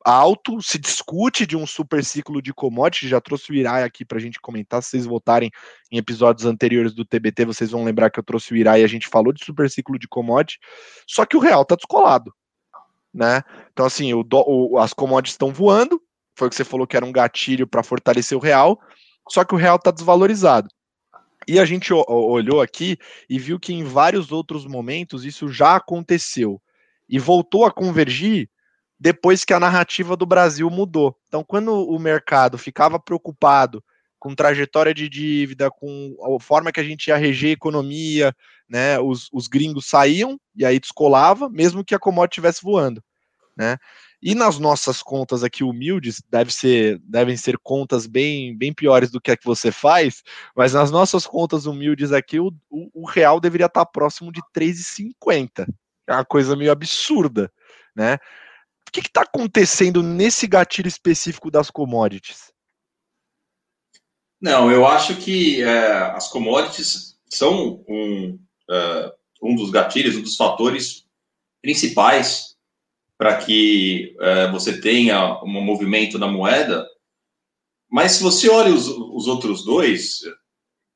[0.04, 4.18] alto, se discute de um super ciclo de commodity, já trouxe o Irai aqui para
[4.18, 5.50] a gente comentar, se vocês voltarem
[5.90, 8.88] em episódios anteriores do TBT, vocês vão lembrar que eu trouxe o Irai e a
[8.88, 10.58] gente falou de super ciclo de commodity,
[11.06, 12.32] só que o real está descolado,
[13.12, 13.42] né?
[13.72, 16.00] Então assim, o, o, as commodities estão voando,
[16.36, 18.80] foi o que você falou que era um gatilho para fortalecer o real,
[19.28, 20.68] só que o real está desvalorizado.
[21.46, 22.96] E a gente olhou aqui
[23.28, 26.60] e viu que em vários outros momentos isso já aconteceu
[27.06, 28.48] e voltou a convergir
[28.98, 31.16] depois que a narrativa do Brasil mudou.
[31.28, 33.82] Então, quando o mercado ficava preocupado
[34.18, 38.34] com trajetória de dívida, com a forma que a gente ia reger a economia,
[38.66, 43.04] né, os, os gringos saíam e aí descolava, mesmo que a commodity estivesse voando,
[43.54, 43.76] né?
[44.22, 49.20] E nas nossas contas aqui humildes, deve ser, devem ser contas bem, bem piores do
[49.20, 50.22] que a que você faz,
[50.56, 55.66] mas nas nossas contas humildes aqui, o, o, o real deveria estar próximo de 3,50.
[56.06, 57.52] É uma coisa meio absurda,
[57.94, 58.18] né?
[59.00, 62.52] Que está acontecendo nesse gatilho específico das commodities?
[64.40, 68.38] Não, eu acho que é, as commodities são um,
[68.70, 71.06] é, um dos gatilhos, um dos fatores
[71.62, 72.56] principais
[73.16, 76.86] para que é, você tenha um movimento na moeda.
[77.90, 80.20] Mas se você olha os, os outros dois,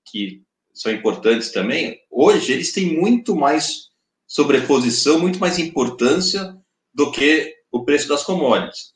[0.06, 0.42] que
[0.74, 3.88] são importantes também, hoje eles têm muito mais
[4.26, 6.56] sobreposição, muito mais importância
[6.92, 8.92] do que o preço das commodities.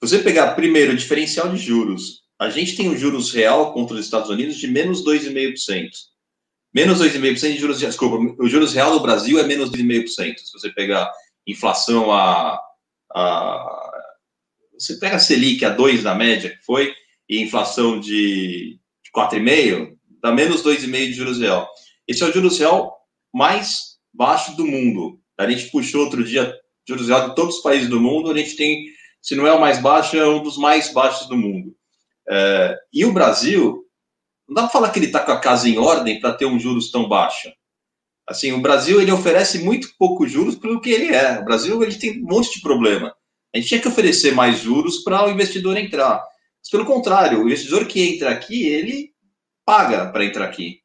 [0.00, 4.04] Você pegar primeiro o diferencial de juros, a gente tem o juros real contra os
[4.04, 5.90] Estados Unidos de menos 2,5%.
[6.74, 10.08] Menos 2,5% de juros, desculpa, o juros real do Brasil é menos 2,5%.
[10.38, 11.10] Se você pegar
[11.46, 12.58] inflação a,
[13.14, 13.90] a
[14.78, 16.92] você pega a Selic a 2 na média, que foi,
[17.28, 18.80] e inflação de
[19.16, 21.68] 4,5, dá menos 2,5 de juros real.
[22.08, 22.98] Esse é o juros real
[23.32, 25.20] mais baixo do mundo.
[25.38, 26.52] A gente puxou outro dia
[26.88, 28.86] juros de todos os países do mundo, a gente tem,
[29.20, 31.74] se não é o mais baixo, é um dos mais baixos do mundo.
[32.28, 33.84] É, e o Brasil,
[34.48, 36.58] não dá para falar que ele está com a casa em ordem para ter um
[36.58, 37.50] juros tão baixo.
[38.26, 41.38] Assim, o Brasil ele oferece muito pouco juros pelo que ele é.
[41.38, 43.14] O Brasil ele tem um monte de problema.
[43.54, 46.22] A gente tinha que oferecer mais juros para o investidor entrar.
[46.60, 49.10] Mas, pelo contrário, o investidor que entra aqui, ele
[49.66, 50.80] paga para entrar aqui.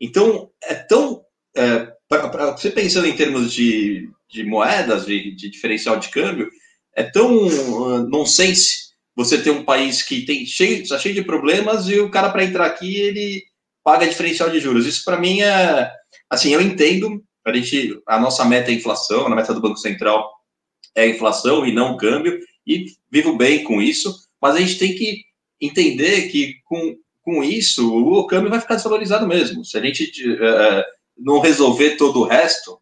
[0.00, 1.22] Então, é tão.
[1.56, 6.50] É, pra, pra, você pensando em termos de de moedas, de, de diferencial de câmbio,
[6.94, 11.88] é tão uh, nonsense você ter um país que tem cheio, está cheio de problemas
[11.88, 13.42] e o cara para entrar aqui ele
[13.82, 14.86] paga diferencial de juros.
[14.86, 15.90] Isso para mim é
[16.30, 20.30] assim, eu entendo, a gente a nossa meta é inflação, a meta do Banco Central
[20.94, 25.22] é inflação e não câmbio e vivo bem com isso, mas a gente tem que
[25.60, 29.64] entender que com, com isso o câmbio vai ficar desvalorizado mesmo.
[29.64, 30.84] Se a gente uh,
[31.16, 32.78] não resolver todo o resto,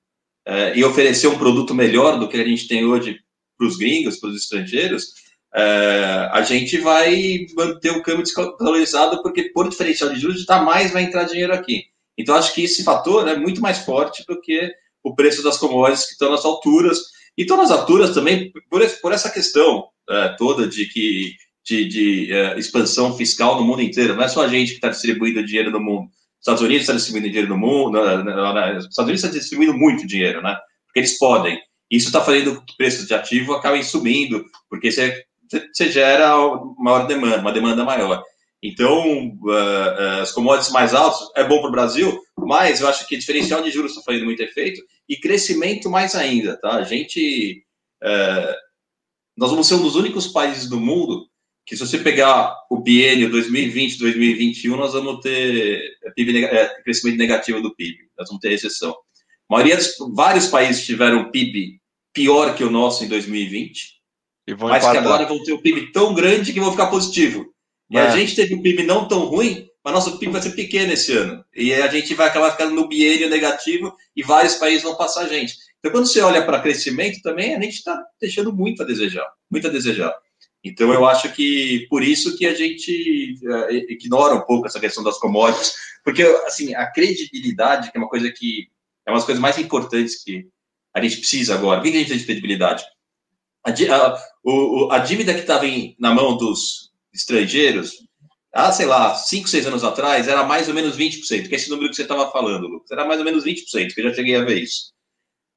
[0.75, 3.19] e oferecer um produto melhor do que a gente tem hoje
[3.59, 5.15] para os gringos, para os estrangeiros,
[5.55, 10.93] é, a gente vai manter o câmbio desvalorizado, porque por diferencial de juros, está mais
[10.93, 11.85] vai entrar dinheiro aqui.
[12.19, 14.71] Então, acho que esse fator é muito mais forte do que
[15.03, 16.99] o preço das commodities que estão nas alturas.
[17.39, 22.31] E estão nas alturas também por, por essa questão é, toda de que de, de
[22.57, 24.15] expansão fiscal no mundo inteiro.
[24.15, 26.11] Não é só a gente que está distribuindo dinheiro no mundo.
[26.47, 30.57] Estados Unidos está distribuindo dinheiro no mundo, Estados Unidos está distribuindo muito dinheiro, né?
[30.87, 31.61] Porque eles podem.
[31.91, 35.25] Isso está fazendo que preços de ativo acabem subindo, porque você,
[35.73, 36.37] você gera
[36.79, 38.23] maior demanda, uma demanda maior.
[38.63, 43.07] Então, uh, uh, as commodities mais altas é bom para o Brasil, mas eu acho
[43.09, 46.77] que diferencial de juros está fazendo muito efeito e crescimento mais ainda, tá?
[46.77, 47.65] A gente,
[48.05, 48.55] uh,
[49.37, 51.27] nós vamos ser um dos únicos países do mundo
[51.67, 55.83] que se você pegar o biênio 2020, 2021, nós vamos ter
[56.15, 58.93] PIB, é, crescimento negativo do PIB, nós vamos ter recessão.
[59.51, 61.81] A maioria dos, vários países tiveram PIB
[62.13, 63.97] pior que o nosso em 2020,
[64.47, 64.93] mas empatar.
[64.93, 67.53] que agora vão ter o PIB tão grande que vão ficar positivo.
[67.91, 68.01] E é.
[68.01, 71.13] a gente teve um PIB não tão ruim, mas nosso PIB vai ser pequeno esse
[71.13, 71.45] ano.
[71.55, 75.29] E a gente vai acabar ficando no biênio negativo e vários países vão passar a
[75.29, 75.55] gente.
[75.81, 79.67] Então, quando você olha para crescimento também, a gente está deixando muito a desejar, muito
[79.67, 80.15] a desejar.
[80.69, 85.03] Então, eu acho que por isso que a gente uh, ignora um pouco essa questão
[85.03, 85.75] das commodities,
[86.05, 88.69] porque, assim, a credibilidade, que é uma coisa que
[89.07, 90.47] é uma das coisas mais importantes que
[90.93, 91.81] a gente precisa agora.
[91.81, 92.85] O que a gente precisa de credibilidade?
[93.65, 95.65] A, a, o, a dívida que estava
[95.99, 97.93] na mão dos estrangeiros,
[98.53, 101.69] ah, sei lá, 5, 6 anos atrás, era mais ou menos 20%, que é esse
[101.69, 102.91] número que você estava falando, Lucas.
[102.91, 104.93] Era mais ou menos 20%, que eu já cheguei a ver isso.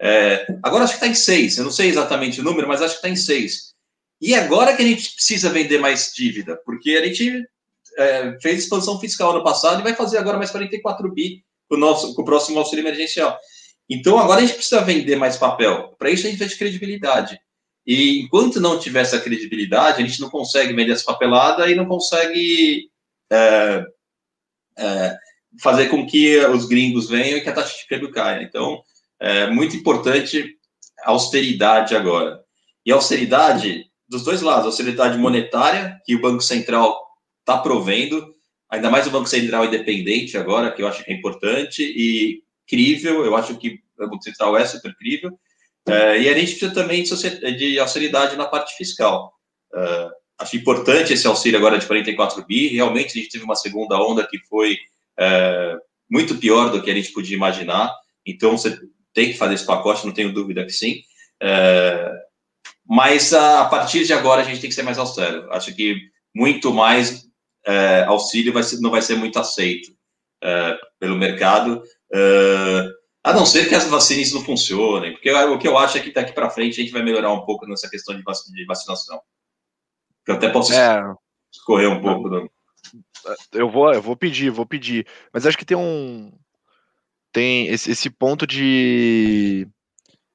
[0.02, 2.94] É, agora acho que está em 6, eu não sei exatamente o número, mas acho
[2.94, 3.69] que está em 6.
[4.22, 7.46] E agora que a gente precisa vender mais dívida, porque a gente
[7.98, 11.80] é, fez expansão fiscal no passado e vai fazer agora mais 44 bi com o,
[11.80, 13.38] nosso, com o próximo auxílio emergencial.
[13.90, 15.96] Então agora a gente precisa vender mais papel.
[15.98, 17.40] Para isso a gente precisa de credibilidade.
[17.86, 21.86] E enquanto não tiver essa credibilidade, a gente não consegue vender essa papelada e não
[21.86, 22.90] consegue
[23.32, 23.86] é,
[24.78, 25.18] é,
[25.62, 28.44] fazer com que os gringos venham e que a taxa de câmbio caia.
[28.44, 28.84] Então,
[29.20, 30.56] é muito importante
[31.04, 32.44] a austeridade agora.
[32.86, 37.00] E a austeridade dos dois lados, austeridade monetária, que o Banco Central
[37.42, 38.34] está provendo,
[38.70, 43.24] ainda mais o Banco Central independente agora, que eu acho que é importante, e crível,
[43.24, 45.32] eu acho que o Banco Central é super crível,
[45.88, 49.32] é, e a gente precisa também de, de austeridade na parte fiscal.
[49.74, 53.96] É, acho importante esse auxílio agora de 44 bi, realmente a gente teve uma segunda
[54.02, 54.78] onda que foi
[55.20, 55.78] é,
[56.10, 57.94] muito pior do que a gente podia imaginar,
[58.26, 58.80] então você
[59.14, 61.02] tem que fazer esse pacote, não tenho dúvida que sim,
[61.42, 62.12] é,
[62.90, 65.48] mas a, a, partir de agora a gente tem que ser mais austero.
[65.52, 67.30] Acho que muito mais
[67.64, 69.94] é, auxílio vai ser, não vai ser muito aceito
[70.44, 72.90] é, pelo mercado, é,
[73.24, 76.12] a não ser que as vacinas não funcionem, porque o que eu acho é que
[76.12, 79.22] daqui para frente a gente vai melhorar um pouco nessa questão de, vac, de vacinação.
[80.28, 81.14] Eu até posso é.
[81.54, 82.28] escorrer um pouco.
[82.28, 82.52] Do...
[83.54, 86.32] Eu vou, eu vou pedir, vou pedir, mas acho que tem um
[87.32, 89.68] tem esse, esse ponto de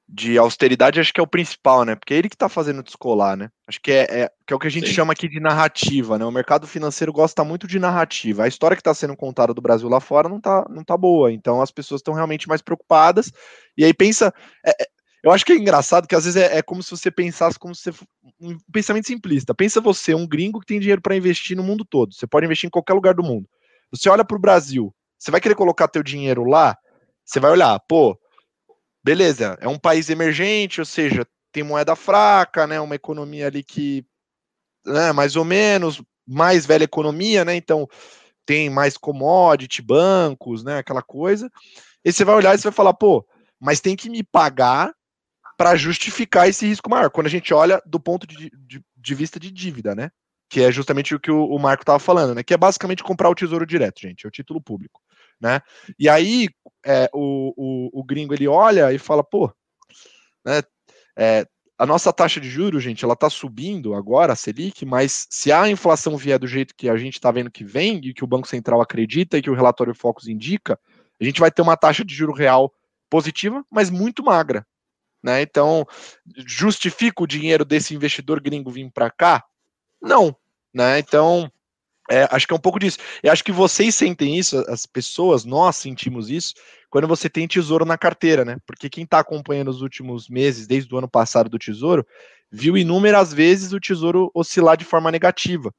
[0.07, 1.95] de austeridade, acho que é o principal, né?
[1.95, 3.49] Porque é ele que tá fazendo descolar, né?
[3.67, 4.93] Acho que é, é, que é o que a gente Sim.
[4.93, 6.25] chama aqui de narrativa, né?
[6.25, 8.43] O mercado financeiro gosta muito de narrativa.
[8.43, 11.33] A história que está sendo contada do Brasil lá fora não tá, não tá boa.
[11.33, 13.31] Então as pessoas estão realmente mais preocupadas.
[13.75, 14.31] E aí pensa.
[14.63, 14.87] É, é,
[15.23, 17.73] eu acho que é engraçado que às vezes é, é como se você pensasse como
[17.73, 17.89] se
[18.39, 19.55] um pensamento simplista.
[19.55, 22.13] Pensa você, um gringo que tem dinheiro para investir no mundo todo.
[22.13, 23.49] Você pode investir em qualquer lugar do mundo.
[23.91, 26.77] Você olha para o Brasil, você vai querer colocar teu dinheiro lá,
[27.23, 28.15] você vai olhar, pô,
[29.05, 34.03] beleza, é um país emergente, ou seja, tem moeda fraca, né, uma economia ali que,
[34.83, 37.87] né, mais ou menos, mais velha economia, né, então
[38.47, 41.51] tem mais commodity, bancos, né, aquela coisa,
[42.03, 43.23] e você vai olhar e você vai falar, pô,
[43.59, 44.91] mas tem que me pagar
[45.55, 49.39] para justificar esse risco maior, quando a gente olha do ponto de, de, de vista
[49.39, 50.09] de dívida, né,
[50.49, 53.29] que é justamente o que o, o Marco estava falando, né, que é basicamente comprar
[53.29, 55.04] o tesouro direto, gente, é o título público
[55.39, 55.61] né?
[55.97, 56.49] E aí
[56.85, 59.51] é, o, o, o, gringo ele olha e fala, pô,
[60.45, 60.61] né,
[61.17, 61.45] é,
[61.77, 65.69] a nossa taxa de juros, gente, ela tá subindo agora, a Selic, mas se a
[65.69, 68.47] inflação vier do jeito que a gente está vendo que vem, e que o Banco
[68.47, 70.79] Central acredita e que o relatório Focus indica,
[71.19, 72.73] a gente vai ter uma taxa de juro real
[73.09, 74.65] positiva, mas muito magra.
[75.21, 75.41] Né?
[75.41, 75.85] Então,
[76.45, 79.43] justifica o dinheiro desse investidor gringo vir para cá?
[80.01, 80.35] Não.
[80.73, 80.99] Né?
[80.99, 81.51] Então,
[82.09, 82.97] é, acho que é um pouco disso.
[83.23, 86.53] Eu acho que vocês sentem isso, as pessoas, nós sentimos isso,
[86.89, 88.57] quando você tem tesouro na carteira, né?
[88.65, 92.05] Porque quem está acompanhando os últimos meses, desde o ano passado do tesouro,
[92.51, 95.73] viu inúmeras vezes o tesouro oscilar de forma negativa,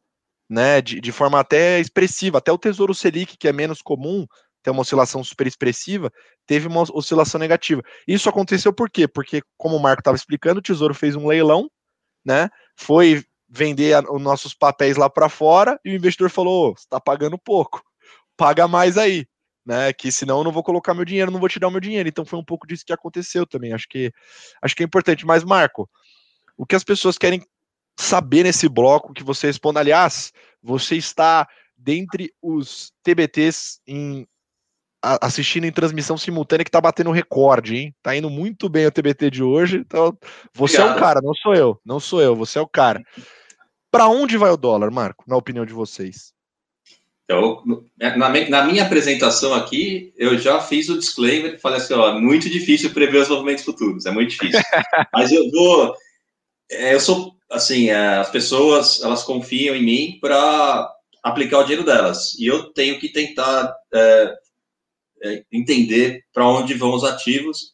[0.49, 0.83] né?
[0.83, 2.39] De, de forma até expressiva.
[2.39, 4.27] Até o tesouro Selic, que é menos comum,
[4.63, 6.13] tem uma oscilação super expressiva,
[6.45, 7.83] teve uma oscilação negativa.
[8.07, 9.07] Isso aconteceu por quê?
[9.07, 11.71] Porque, como o Marco estava explicando, o tesouro fez um leilão,
[12.25, 12.51] né?
[12.77, 17.01] Foi vender a, os nossos papéis lá para fora e o investidor falou: oh, está
[17.01, 17.83] pagando pouco,
[18.37, 19.27] paga mais aí,
[19.65, 19.93] né?
[19.93, 22.09] Que senão eu não vou colocar meu dinheiro, não vou o meu dinheiro.
[22.09, 23.73] Então foi um pouco disso que aconteceu também.
[23.73, 24.13] Acho que
[24.63, 25.27] acho que é importante.
[25.27, 25.89] Mas Marco,
[26.57, 27.43] o que as pessoas querem
[27.99, 30.33] saber nesse bloco que você responda, aliás,
[30.63, 34.27] você está dentre os TBTs em
[35.21, 37.95] assistindo em transmissão simultânea que tá batendo recorde, hein?
[38.03, 39.79] Tá indo muito bem o TBT de hoje.
[39.79, 40.17] Então,
[40.53, 40.95] você Obrigado.
[40.95, 41.81] é o cara, não sou eu.
[41.85, 43.03] Não sou eu, você é o cara.
[43.91, 46.35] Para onde vai o dólar, Marco, na opinião de vocês?
[47.25, 47.63] Então,
[47.99, 48.17] na,
[48.49, 52.93] na, minha apresentação aqui, eu já fiz o disclaimer e falei assim: ó, muito difícil
[52.93, 54.61] prever os movimentos futuros, é muito difícil.
[55.13, 55.95] Mas eu vou.
[56.71, 60.89] É, eu sou, assim, é, as pessoas, elas confiam em mim para
[61.23, 62.35] aplicar o dinheiro delas.
[62.39, 64.37] E eu tenho que tentar é, é,
[65.51, 67.73] entender para onde vão os ativos.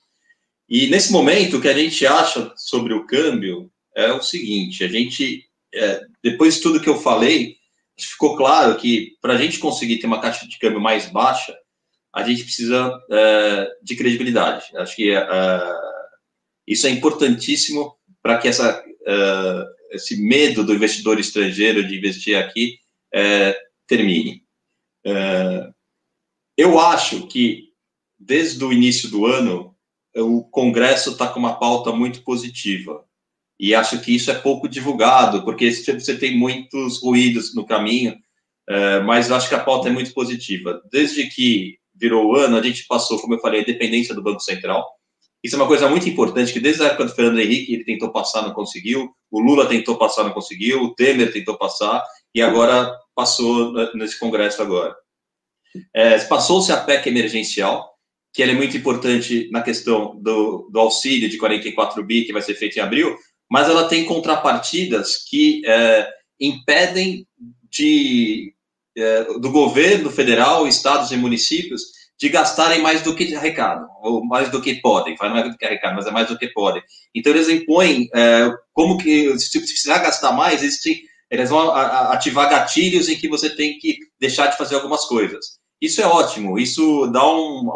[0.68, 4.88] E nesse momento, o que a gente acha sobre o câmbio é o seguinte: a
[4.88, 7.56] gente, é, depois de tudo que eu falei,
[7.98, 11.56] ficou claro que para a gente conseguir ter uma taxa de câmbio mais baixa,
[12.14, 14.66] a gente precisa é, de credibilidade.
[14.76, 15.26] Acho que é,
[16.66, 22.78] isso é importantíssimo para que essa, é, esse medo do investidor estrangeiro de investir aqui
[23.12, 24.42] é, termine.
[25.04, 25.71] É,
[26.56, 27.68] eu acho que,
[28.18, 29.74] desde o início do ano,
[30.14, 33.04] o Congresso está com uma pauta muito positiva.
[33.58, 38.16] E acho que isso é pouco divulgado, porque você tem muitos ruídos no caminho,
[38.68, 40.82] é, mas acho que a pauta é muito positiva.
[40.90, 44.40] Desde que virou o ano, a gente passou, como eu falei, a dependência do Banco
[44.40, 44.84] Central.
[45.42, 48.10] Isso é uma coisa muito importante, que desde a época do Fernando Henrique, ele tentou
[48.10, 52.02] passar, não conseguiu, o Lula tentou passar, não conseguiu, o Temer tentou passar,
[52.34, 54.94] e agora passou nesse Congresso agora.
[55.94, 57.92] É, Passou-se a PEC emergencial,
[58.32, 62.54] que é muito importante na questão do, do, auxílio de 44 bi, que vai ser
[62.54, 63.16] feito em abril,
[63.50, 66.08] mas ela tem contrapartidas que é,
[66.40, 67.26] impedem
[67.70, 68.54] de,
[68.96, 71.82] é, do governo federal, estados e municípios
[72.18, 75.64] de gastarem mais do que arrecadam, ou mais do que podem, não é do que
[75.64, 76.80] arrecadam, mas é mais do que podem.
[77.14, 83.16] Então, eles impõem é, como que, se precisar gastar mais, eles vão ativar gatilhos em
[83.16, 85.58] que você tem que deixar de fazer algumas coisas.
[85.82, 87.68] Isso é ótimo, isso dá um,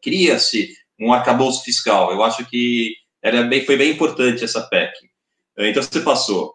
[0.00, 2.12] cria-se um arcabouço fiscal.
[2.12, 4.92] Eu acho que era bem, foi bem importante essa PEC.
[5.58, 6.54] Então, você passou,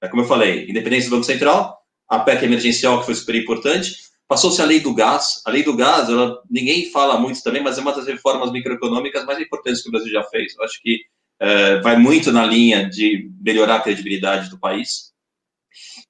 [0.00, 1.76] é como eu falei, independência do Banco Central,
[2.08, 3.92] a PEC emergencial, que foi super importante,
[4.30, 5.42] Passou-se a lei do gás.
[5.44, 9.26] A lei do gás, ela, ninguém fala muito também, mas é uma das reformas microeconômicas
[9.26, 10.54] mais importantes que o Brasil já fez.
[10.56, 11.00] Eu acho que
[11.40, 15.10] é, vai muito na linha de melhorar a credibilidade do país.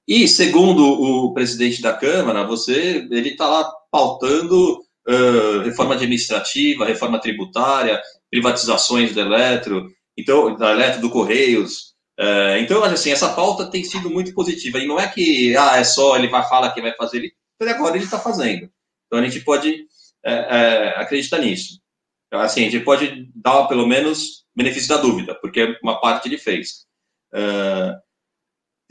[0.07, 7.19] E, segundo o presidente da Câmara, você ele está lá pautando uh, reforma administrativa, reforma
[7.19, 11.91] tributária, privatizações da Eletro, então, da Eletro, do Correios.
[12.19, 14.79] Uh, então, assim, essa pauta tem sido muito positiva.
[14.79, 17.71] E não é que ah, é só ele vai falar que vai fazer, ele até
[17.71, 18.69] agora ele está fazendo.
[19.05, 19.85] Então a gente pode
[20.25, 21.79] é, é, acreditar nisso.
[22.27, 26.37] Então, assim, a gente pode dar pelo menos benefício da dúvida, porque uma parte ele
[26.37, 26.85] fez.
[27.33, 27.99] Uh,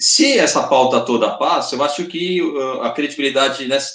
[0.01, 3.95] se essa pauta toda passa, eu acho que uh, a credibilidade nessa,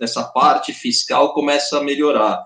[0.00, 2.40] nessa, parte fiscal começa a melhorar.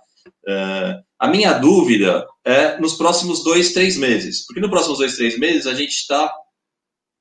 [0.48, 5.38] Uh, a minha dúvida é nos próximos dois, três meses, porque nos próximos dois, três
[5.38, 6.32] meses a gente está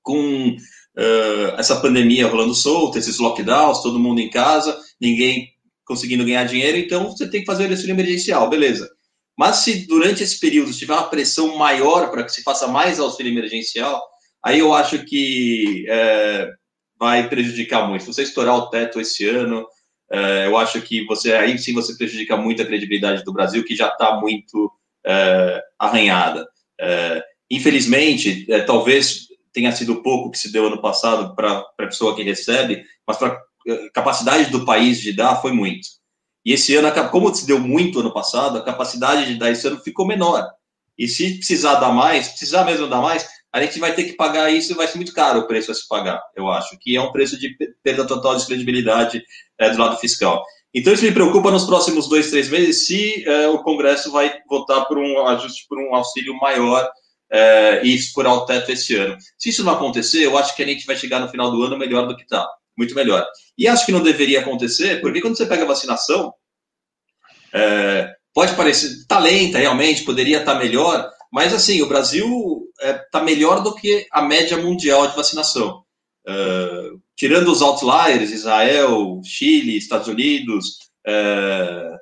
[0.02, 5.50] com uh, essa pandemia rolando solta, esses lockdowns, todo mundo em casa, ninguém
[5.86, 8.90] conseguindo ganhar dinheiro, então você tem que fazer o auxílio emergencial, beleza.
[9.38, 13.34] Mas se durante esse período tiver uma pressão maior para que se faça mais auxílio
[13.34, 14.02] emergencial,
[14.44, 16.52] aí eu acho que é,
[17.00, 18.04] vai prejudicar muito.
[18.04, 19.66] Se você estourar o teto esse ano,
[20.12, 23.76] é, eu acho que você aí sim você prejudica muito a credibilidade do Brasil, que
[23.76, 24.72] já está muito
[25.06, 26.48] é, arranhada.
[26.80, 32.16] É, infelizmente, é, talvez tenha sido pouco que se deu ano passado para a pessoa
[32.16, 35.88] que recebe, mas para a eh, capacidade do país de dar foi muito.
[36.44, 39.80] E esse ano, como se deu muito ano passado, a capacidade de dar esse ano
[39.80, 40.50] ficou menor.
[40.98, 44.52] E se precisar dar mais, precisar mesmo dar mais, a gente vai ter que pagar
[44.52, 47.02] isso e vai ser muito caro o preço a se pagar, eu acho, que é
[47.02, 49.24] um preço de perda total de credibilidade
[49.60, 50.44] é, do lado fiscal.
[50.74, 54.88] Então, isso me preocupa nos próximos dois, três meses, se é, o Congresso vai votar
[54.88, 56.90] por um ajuste, por um auxílio maior
[57.32, 59.16] é, e furar o teto esse ano.
[59.38, 61.78] Se isso não acontecer, eu acho que a gente vai chegar no final do ano
[61.78, 63.24] melhor do que está, muito melhor.
[63.56, 66.34] E acho que não deveria acontecer, porque quando você pega a vacinação,
[67.54, 73.20] é, pode parecer, está lenta realmente, poderia estar tá melhor, mas assim, o Brasil está
[73.20, 75.84] é, melhor do que a média mundial de vacinação.
[76.28, 81.98] É, tirando os outliers, Israel, Chile, Estados Unidos é,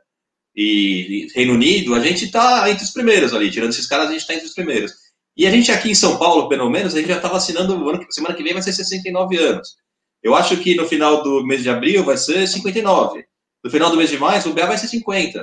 [0.54, 3.50] e Reino Unido, a gente está entre os primeiros ali.
[3.50, 4.92] Tirando esses caras, a gente está entre os primeiros.
[5.38, 7.74] E a gente aqui em São Paulo, pelo menos, a gente já está vacinando,
[8.10, 9.78] semana que vem vai ser 69 anos.
[10.22, 13.24] Eu acho que no final do mês de abril vai ser 59.
[13.64, 15.42] No final do mês de maio, o BA vai ser 50.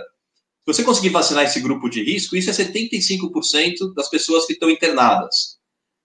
[0.69, 5.57] Você conseguir vacinar esse grupo de risco, isso é 75% das pessoas que estão internadas.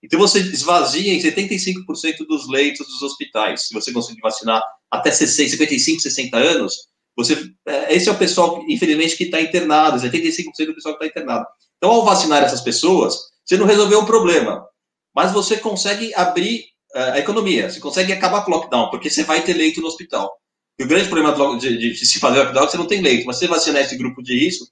[0.01, 3.67] Então você esvazia em 75% dos leitos dos hospitais.
[3.67, 8.63] Se você conseguir vacinar até 60, 55, 60 anos, você, é, esse é o pessoal,
[8.69, 11.45] infelizmente, que está internado, 75% do pessoal que está internado.
[11.75, 14.65] Então, ao vacinar essas pessoas, você não resolveu o problema,
[15.13, 16.63] mas você consegue abrir
[16.95, 19.87] uh, a economia, você consegue acabar com o lockdown, porque você vai ter leito no
[19.87, 20.31] hospital.
[20.79, 23.01] E o grande problema de, de, de se fazer lockdown é que você não tem
[23.01, 24.65] leito, mas se você vacinar esse grupo de risco,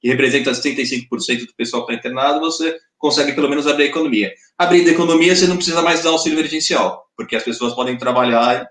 [0.00, 4.32] que representa 75% do pessoal que está internado, você consegue pelo menos abrir a economia.
[4.58, 8.68] Abrindo a economia, você não precisa mais dar auxílio emergencial, porque as pessoas podem trabalhar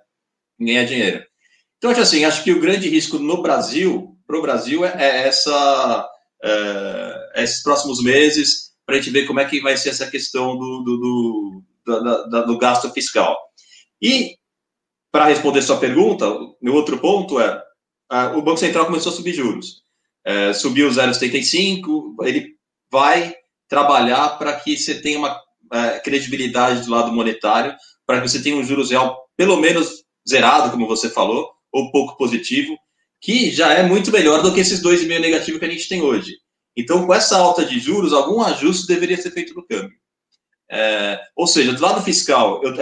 [0.59, 1.23] e ganhar dinheiro.
[1.77, 6.09] Então, assim, acho que o grande risco no Brasil, para o Brasil, é, é essa,
[6.43, 10.57] é, esses próximos meses, para a gente ver como é que vai ser essa questão
[10.57, 13.38] do, do, do, do, do gasto fiscal.
[14.01, 14.36] E,
[15.14, 16.26] para responder sua pergunta,
[16.59, 17.64] meu outro ponto é,
[18.36, 19.84] o Banco Central começou a subir juros.
[20.26, 22.55] É, subiu 0,75, ele
[22.91, 23.36] vai
[23.70, 25.39] trabalhar para que você tenha uma,
[25.72, 27.76] é, credibilidade do lado monetário
[28.07, 32.18] para que você tenha um juros real pelo menos zerado, como você falou, ou pouco
[32.18, 32.76] positivo,
[33.22, 36.38] que já é muito melhor do que esses 2,5 negativo que a gente tem hoje.
[36.76, 39.95] Então, com essa alta de juros, algum ajuste deveria ser feito no câmbio.
[40.72, 42.74] É, ou seja, do lado fiscal, eu,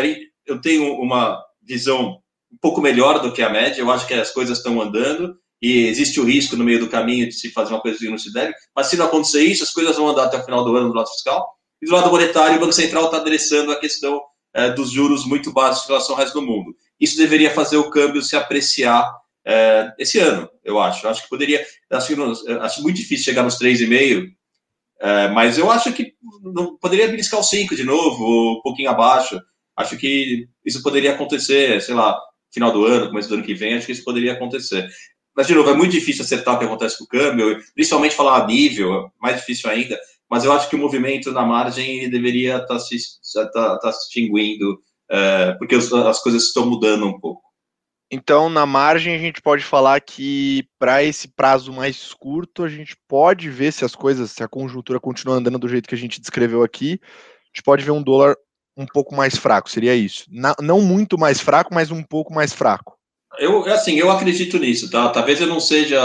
[0.46, 2.21] eu tenho uma visão
[2.52, 5.86] um pouco melhor do que a média, eu acho que as coisas estão andando, e
[5.88, 8.34] existe o risco no meio do caminho de se fazer uma coisa que não se
[8.34, 10.90] deve, mas se não acontecer isso, as coisas vão andar até o final do ano
[10.90, 11.48] do lado fiscal.
[11.82, 14.20] E do lado monetário, o Banco Central está adressando a questão
[14.54, 16.76] é, dos juros muito baixos em relação ao resto do mundo.
[17.00, 19.12] Isso deveria fazer o câmbio se apreciar
[19.46, 21.08] é, esse ano, eu acho.
[21.08, 21.66] Acho que poderia.
[21.92, 22.14] Acho,
[22.62, 24.28] acho muito difícil chegar nos 3,5,
[25.00, 28.90] é, mas eu acho que não, poderia beliscar o 5 de novo, ou um pouquinho
[28.90, 29.40] abaixo.
[29.76, 32.20] Acho que isso poderia acontecer, sei lá,
[32.52, 34.90] final do ano, começo do ano que vem, acho que isso poderia acontecer.
[35.36, 38.44] Mas, de novo, é muito difícil acertar o que acontece com o câmbio, principalmente falar
[38.44, 39.98] a nível, mais difícil ainda.
[40.30, 42.98] Mas eu acho que o movimento na margem deveria estar tá se,
[43.54, 44.80] tá, tá se extinguindo,
[45.10, 47.42] é, porque as coisas estão mudando um pouco.
[48.14, 52.94] Então, na margem, a gente pode falar que para esse prazo mais curto, a gente
[53.08, 56.20] pode ver se as coisas, se a conjuntura continua andando do jeito que a gente
[56.20, 58.36] descreveu aqui, a gente pode ver um dólar
[58.76, 60.26] um pouco mais fraco, seria isso.
[60.62, 62.98] não muito mais fraco, mas um pouco mais fraco.
[63.40, 65.10] Eu, assim, eu acredito nisso, tá?
[65.10, 66.00] Talvez eu não seja,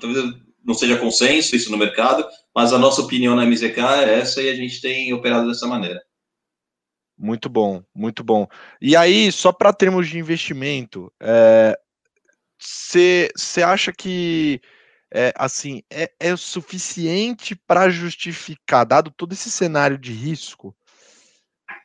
[0.00, 0.34] talvez
[0.64, 4.48] não seja consenso isso no mercado, mas a nossa opinião na MZK é essa e
[4.48, 6.00] a gente tem operado dessa maneira.
[7.18, 8.46] Muito bom, muito bom.
[8.80, 11.10] E aí, só para termos de investimento,
[12.58, 14.60] você é, acha que
[15.12, 20.76] é, assim é, é suficiente para justificar, dado todo esse cenário de risco,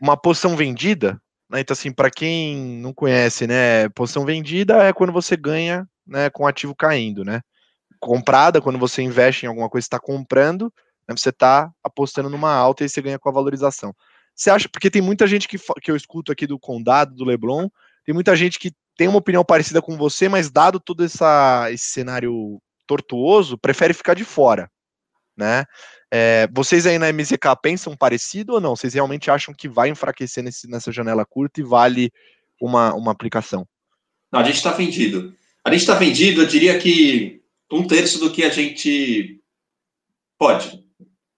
[0.02, 1.22] uma posição vendida?
[1.47, 1.60] Né?
[1.60, 6.47] Então, assim, para quem não conhece, né, posição vendida é quando você ganha né, com
[6.47, 7.41] ativo caindo, né?
[7.99, 10.74] Comprada, quando você investe em alguma coisa, está comprando,
[11.08, 13.93] né, você está apostando numa alta e você ganha com a valorização.
[14.36, 17.70] Você acha, porque tem muita gente que, que eu escuto aqui do Condado, do Leblon,
[18.04, 21.86] tem muita gente que tem uma opinião parecida com você, mas dado todo essa, esse
[21.86, 24.70] cenário tortuoso, prefere ficar de fora,
[25.38, 25.66] né?
[26.14, 28.76] É, vocês aí na MZK pensam parecido ou não?
[28.76, 32.12] Vocês realmente acham que vai enfraquecer nesse, nessa janela curta e vale
[32.59, 33.66] uma, uma aplicação?
[34.32, 35.34] Não, a gente está vendido.
[35.64, 37.41] A gente está vendido, eu diria que
[37.72, 39.39] um terço do que a gente
[40.38, 40.84] pode.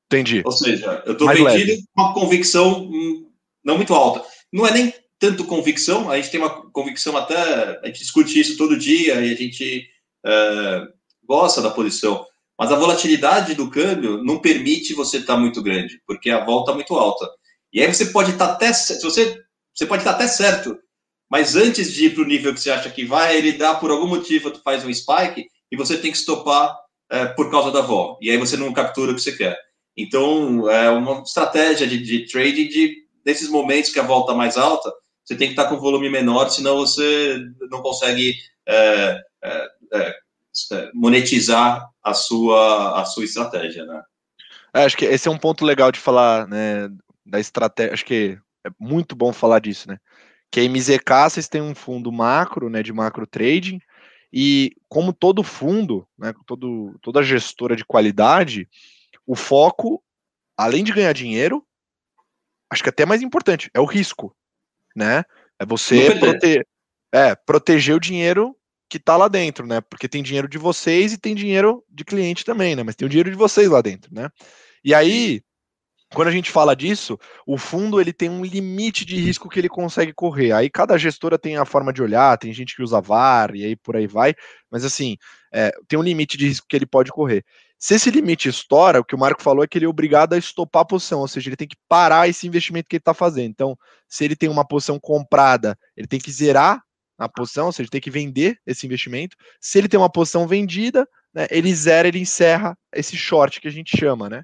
[0.08, 0.42] Entendi.
[0.46, 1.84] Ou seja, eu estou vendido leve.
[1.94, 3.30] com uma convicção hum,
[3.64, 4.26] não muito alta.
[4.52, 8.58] Não é nem tanto convicção, a gente tem uma convicção até, a gente discute isso
[8.58, 9.88] todo dia e a gente
[10.26, 10.94] uh,
[11.26, 12.26] gosta da posição.
[12.64, 16.72] Mas a volatilidade do câmbio não permite você estar tá muito grande, porque a volta
[16.72, 17.30] é muito alta.
[17.74, 19.38] E aí você pode estar tá até se você
[19.74, 20.80] você pode estar tá até certo,
[21.30, 23.92] mas antes de ir para o nível que você acha que vai, ele dá por
[23.92, 26.74] algum motivo, tu faz um spike e você tem que estopar
[27.12, 28.18] é, por causa da vol.
[28.22, 29.60] E aí você não captura o que você quer.
[29.98, 32.96] Então, é uma estratégia de, de trading de
[33.26, 34.90] nesses momentos que a volta mais alta,
[35.26, 38.36] você tem que estar com volume menor, senão você não consegue
[38.66, 40.16] é, é é,
[40.94, 44.02] monetizar a sua, a sua estratégia, né?
[44.74, 46.90] É, acho que esse é um ponto legal de falar, né,
[47.26, 49.98] da estratégia, acho que é muito bom falar disso, né,
[50.52, 53.80] que a MZK, vocês têm um fundo macro, né, de macro trading,
[54.32, 58.68] e como todo fundo, né, todo, toda gestora de qualidade,
[59.28, 60.04] o foco,
[60.58, 61.64] além de ganhar dinheiro,
[62.72, 64.36] acho que até mais importante, é o risco,
[64.96, 65.24] né,
[65.60, 66.66] é você prote
[67.12, 68.58] é, proteger o dinheiro
[68.94, 69.82] que tá lá dentro, né?
[69.82, 72.84] Porque tem dinheiro de vocês e tem dinheiro de cliente também, né?
[72.84, 74.30] Mas tem o dinheiro de vocês lá dentro, né?
[74.86, 75.42] E aí,
[76.14, 77.18] quando a gente fala disso,
[77.48, 80.52] o fundo ele tem um limite de risco que ele consegue correr.
[80.52, 83.76] Aí cada gestora tem a forma de olhar, tem gente que usa VAR e aí
[83.76, 84.36] por aí vai,
[84.70, 85.18] mas assim,
[85.52, 87.44] é, tem um limite de risco que ele pode correr.
[87.80, 90.38] Se esse limite estoura, o que o Marco falou é que ele é obrigado a
[90.38, 93.50] estopar a posição, ou seja, ele tem que parar esse investimento que ele está fazendo.
[93.50, 93.76] Então,
[94.08, 96.80] se ele tem uma posição comprada, ele tem que zerar
[97.26, 99.36] a posição, ou seja, tem que vender esse investimento.
[99.60, 103.72] Se ele tem uma posição vendida, né, ele zera, ele encerra esse short que a
[103.72, 104.44] gente chama, né?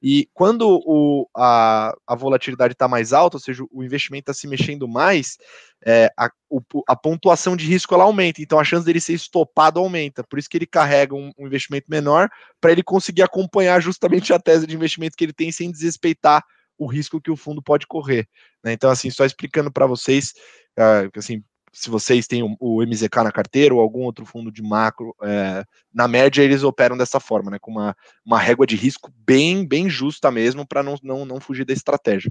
[0.00, 4.46] E quando o, a, a volatilidade está mais alta, ou seja, o investimento está se
[4.46, 5.36] mexendo mais,
[5.84, 9.80] é, a, o, a, pontuação de risco ela aumenta, então a chance dele ser estopado
[9.80, 10.22] aumenta.
[10.22, 12.28] Por isso que ele carrega um, um investimento menor
[12.60, 16.44] para ele conseguir acompanhar justamente a tese de investimento que ele tem sem desrespeitar
[16.78, 18.28] o risco que o fundo pode correr.
[18.62, 18.72] Né?
[18.72, 20.32] Então, assim, só explicando para vocês,
[20.78, 21.42] uh, assim,
[21.72, 26.08] se vocês têm o, MZK na carteira ou algum outro fundo de macro, é, na
[26.08, 27.94] média eles operam dessa forma, né, com uma,
[28.24, 32.30] uma régua de risco bem, bem justa mesmo, para não, não, não fugir da estratégia.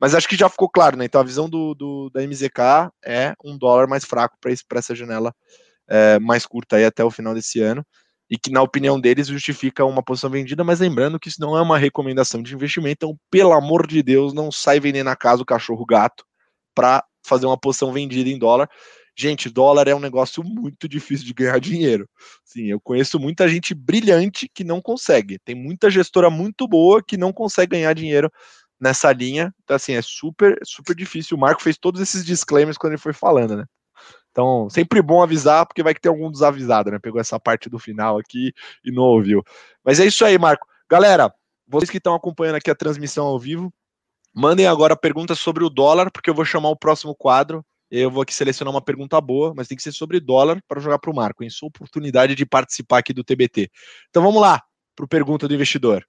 [0.00, 1.04] Mas acho que já ficou claro, né?
[1.04, 5.34] Então a visão do, do da MZK é um dólar mais fraco para essa janela
[5.88, 7.84] é, mais curta aí até o final desse ano.
[8.30, 11.62] e que, na opinião deles, justifica uma posição vendida, mas lembrando que isso não é
[11.62, 15.46] uma recomendação de investimento, então, pelo amor de Deus, não sai vendendo na casa o
[15.46, 16.24] cachorro gato
[16.74, 18.68] para fazer uma posição vendida em dólar.
[19.16, 22.08] Gente, dólar é um negócio muito difícil de ganhar dinheiro.
[22.44, 25.38] Sim, eu conheço muita gente brilhante que não consegue.
[25.44, 28.30] Tem muita gestora muito boa que não consegue ganhar dinheiro
[28.80, 29.52] nessa linha.
[29.64, 31.36] Então, assim, é super, super difícil.
[31.36, 33.64] O Marco fez todos esses disclaimers quando ele foi falando, né?
[34.30, 36.98] Então, sempre bom avisar, porque vai ter algum desavisado, né?
[37.00, 38.52] Pegou essa parte do final aqui
[38.84, 39.42] e não ouviu.
[39.84, 40.64] Mas é isso aí, Marco.
[40.88, 41.32] Galera,
[41.66, 43.72] vocês que estão acompanhando aqui a transmissão ao vivo,
[44.38, 47.64] mandem agora perguntas sobre o dólar, porque eu vou chamar o próximo quadro.
[47.90, 51.00] Eu vou aqui selecionar uma pergunta boa, mas tem que ser sobre dólar para jogar
[51.00, 53.68] para o Marco, em sua oportunidade de participar aqui do TBT.
[54.10, 54.62] Então vamos lá
[54.94, 56.06] para o pergunta do investidor.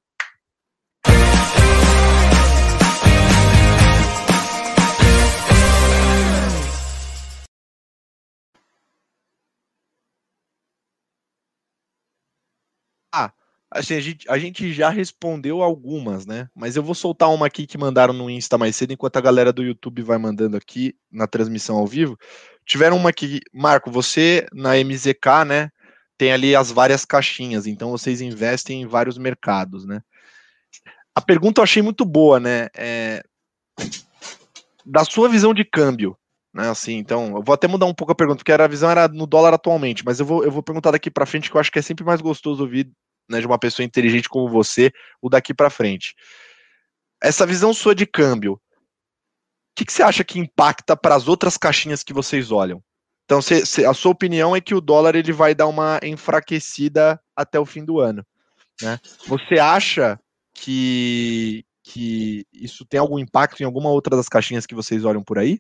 [13.72, 16.50] Assim, a gente, a gente já respondeu algumas, né?
[16.56, 19.54] Mas eu vou soltar uma aqui que mandaram no Insta mais cedo, enquanto a galera
[19.54, 22.18] do YouTube vai mandando aqui na transmissão ao vivo.
[22.66, 25.70] Tiveram uma aqui, Marco, você na MZK, né?
[26.18, 30.02] Tem ali as várias caixinhas, então vocês investem em vários mercados, né?
[31.16, 32.68] A pergunta eu achei muito boa, né?
[32.76, 33.24] É,
[34.86, 36.18] da sua visão de câmbio,
[36.54, 36.70] né?
[36.70, 39.28] Assim, então, eu vou até mudar um pouco a pergunta, porque a visão era no
[39.28, 41.80] dólar atualmente, mas eu vou, eu vou perguntar daqui para frente, que eu acho que
[41.80, 42.92] é sempre mais gostoso ouvir
[43.30, 46.16] né, de uma pessoa inteligente como você, o daqui para frente.
[47.22, 48.60] Essa visão sua de câmbio, o
[49.76, 52.84] que, que você acha que impacta para as outras caixinhas que vocês olham?
[53.26, 57.22] Então, cê, cê, a sua opinião é que o dólar ele vai dar uma enfraquecida
[57.36, 58.26] até o fim do ano.
[58.82, 59.00] Né?
[59.28, 60.20] Você acha
[60.54, 65.38] que, que isso tem algum impacto em alguma outra das caixinhas que vocês olham por
[65.38, 65.60] aí?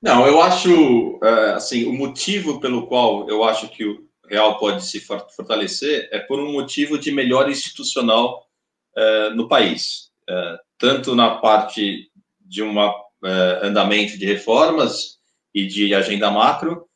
[0.00, 5.00] Não, eu acho, é, assim, o motivo pelo qual eu acho que real pode se
[5.00, 8.46] fortalecer é por um motivo de melhor institucional
[8.96, 12.10] é, no país, é, tanto na parte
[12.40, 12.74] de um
[13.62, 15.18] andamento de reformas
[15.52, 16.86] e de agenda macro,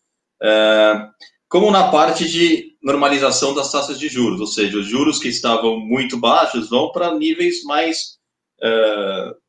[1.48, 5.78] como na parte de normalização das taxas de juros, ou seja, os juros que estavam
[5.78, 8.18] muito baixos vão para níveis mais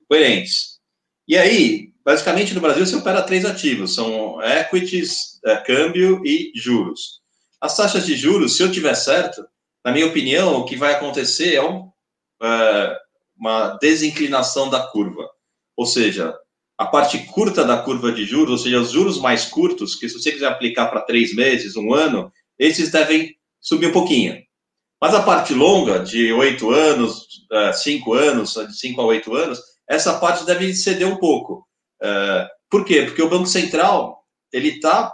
[0.10, 0.80] coerentes.
[1.28, 7.23] E aí, basicamente no Brasil você opera três ativos, são equities, câmbio e juros.
[7.64, 9.42] As taxas de juros, se eu tiver certo,
[9.86, 11.90] na minha opinião, o que vai acontecer é um,
[12.42, 12.98] é,
[13.38, 15.30] uma desinclinação da curva.
[15.78, 16.38] Ou seja,
[16.78, 20.20] a parte curta da curva de juros, ou seja, os juros mais curtos, que se
[20.20, 24.44] você quiser aplicar para três meses, um ano, esses devem subir um pouquinho.
[25.02, 29.62] Mas a parte longa, de oito anos, é, cinco anos, de cinco a oito anos,
[29.88, 31.66] essa parte deve ceder um pouco.
[32.02, 33.04] Uh, por quê?
[33.04, 35.14] Porque o Banco Central ele está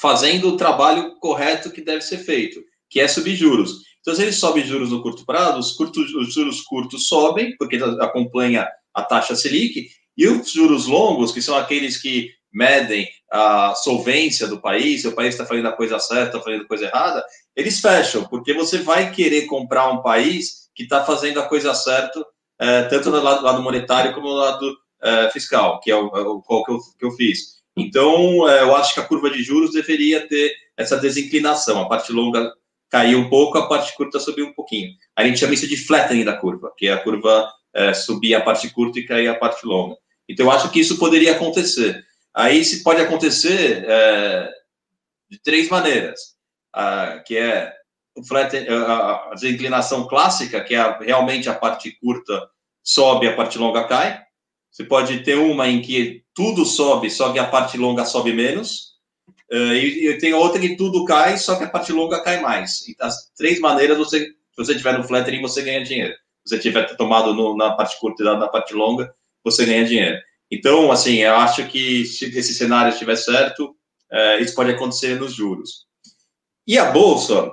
[0.00, 3.82] fazendo o trabalho correto que deve ser feito, que é subir juros.
[4.00, 7.76] Então, se ele sobe juros no curto prazo, os, curtos, os juros curtos sobem, porque
[8.00, 14.46] acompanha a taxa Selic, e os juros longos, que são aqueles que medem a solvência
[14.46, 17.24] do país, se o país está fazendo a coisa certa, está fazendo a coisa errada,
[17.54, 22.24] eles fecham, porque você vai querer comprar um país que está fazendo a coisa certa
[22.58, 26.42] é, tanto no lado, lado, monetário como no lado é, fiscal, que é o, o
[26.42, 27.55] qual que eu, que eu fiz.
[27.76, 31.80] Então, é, eu acho que a curva de juros deveria ter essa desinclinação.
[31.80, 32.52] A parte longa
[32.88, 34.92] caiu um pouco, a parte curta subiu um pouquinho.
[35.14, 38.40] A gente chama isso de flattening da curva, que é a curva é, subir a
[38.40, 39.96] parte curta e cair a parte longa.
[40.28, 42.02] Então, eu acho que isso poderia acontecer.
[42.34, 44.50] Aí, se pode acontecer é,
[45.30, 46.36] de três maneiras,
[47.26, 47.72] que é
[48.86, 52.48] a desinclinação clássica, que é realmente a parte curta
[52.82, 54.25] sobe, a parte longa cai.
[54.76, 58.96] Você pode ter uma em que tudo sobe, só que a parte longa sobe menos.
[59.50, 62.86] Uh, e, e, tem outra que tudo cai, só que a parte longa cai mais.
[62.86, 66.12] Então, as três maneiras, você, se você tiver no flattering, você ganha dinheiro.
[66.44, 70.18] Se você tiver tomado no, na parte curta e na parte longa, você ganha dinheiro.
[70.50, 73.74] Então, assim, eu acho que se esse cenário estiver certo,
[74.12, 75.86] uh, isso pode acontecer nos juros.
[76.66, 77.50] E a bolsa,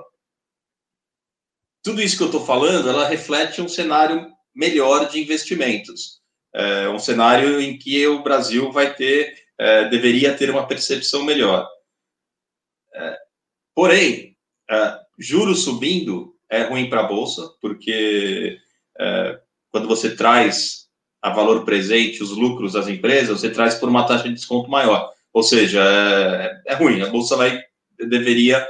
[1.82, 6.22] tudo isso que eu estou falando, ela reflete um cenário melhor de investimentos.
[6.54, 11.68] É um cenário em que o Brasil vai ter, é, deveria ter uma percepção melhor.
[12.94, 13.18] É,
[13.74, 14.36] porém,
[14.70, 18.56] é, juros subindo é ruim para a Bolsa, porque
[19.00, 19.40] é,
[19.70, 20.88] quando você traz
[21.20, 25.12] a valor presente os lucros das empresas, você traz por uma taxa de desconto maior.
[25.32, 27.02] Ou seja, é, é ruim.
[27.02, 27.60] A Bolsa vai,
[27.98, 28.64] deveria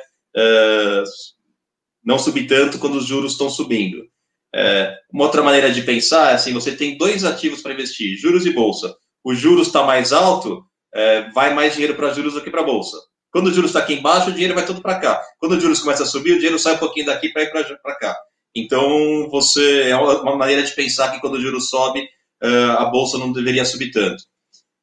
[2.02, 4.08] não subir tanto quando os juros estão subindo.
[4.54, 8.46] É, uma outra maneira de pensar é assim: você tem dois ativos para investir, juros
[8.46, 8.94] e bolsa.
[9.24, 12.96] O juros está mais alto, é, vai mais dinheiro para juros do que para bolsa,
[13.30, 15.20] Quando o juros está aqui embaixo, o dinheiro vai todo para cá.
[15.38, 17.96] Quando o juros começa a subir, o dinheiro sai um pouquinho daqui para ir para
[17.96, 18.16] cá.
[18.54, 22.06] Então, você é uma maneira de pensar que quando o juros sobe,
[22.78, 24.22] a bolsa não deveria subir tanto.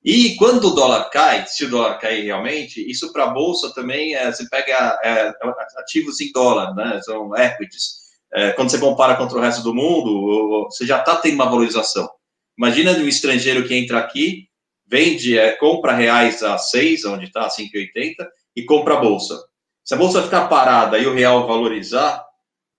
[0.04, 4.16] E quando o dólar cai, se o dólar cair realmente, isso para a bolsa também
[4.16, 5.32] é, você pega é,
[5.78, 7.00] ativos em dólar, né?
[7.04, 8.01] São equities.
[8.34, 12.10] É, quando você compara contra o resto do mundo, você já está tendo uma valorização.
[12.58, 14.48] Imagina um estrangeiro que entra aqui,
[14.86, 19.42] vende, é, compra reais a 6, onde está, 5,80, e compra a bolsa.
[19.84, 22.26] Se a bolsa ficar parada e o real valorizar,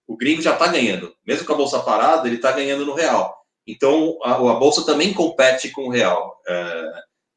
[0.06, 1.14] o gringo já está ganhando.
[1.26, 3.36] Mesmo com a bolsa parada, ele está ganhando no real.
[3.66, 6.40] Então, a, a, bolsa também compete com o real.
[6.46, 6.92] É,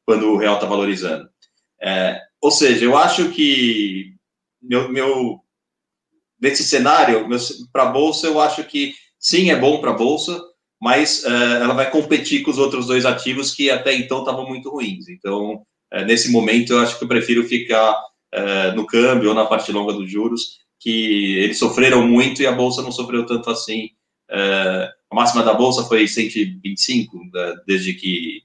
[0.06, 1.28] quando o real está valorizando.
[1.80, 4.14] É, ou seja, eu acho que
[4.62, 5.40] meu, meu
[6.40, 7.26] nesse cenário,
[7.72, 10.40] para a bolsa, eu acho que sim, é bom para a bolsa,
[10.80, 14.70] mas é, ela vai competir com os outros dois ativos que até então estavam muito
[14.70, 15.08] ruins.
[15.08, 15.62] Então,
[15.92, 17.96] é, nesse momento, eu acho que eu prefiro ficar
[18.32, 22.52] é, no câmbio ou na parte longa dos juros, que eles sofreram muito e a
[22.52, 23.88] bolsa não sofreu tanto assim.
[24.28, 28.42] A máxima da bolsa foi 125, né, desde que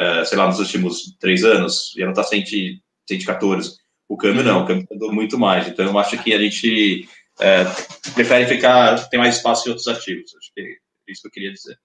[0.00, 3.76] uh, sei lá, nos últimos três anos, e ela está 114.
[4.08, 5.68] O câmbio não, o câmbio andou muito mais.
[5.68, 7.08] Então, eu acho que a gente
[7.40, 10.34] uh, prefere ficar, ter mais espaço em outros ativos.
[10.36, 11.76] Acho que é isso que eu queria dizer.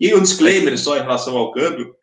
[0.00, 1.94] E o disclaimer só em relação ao câmbio,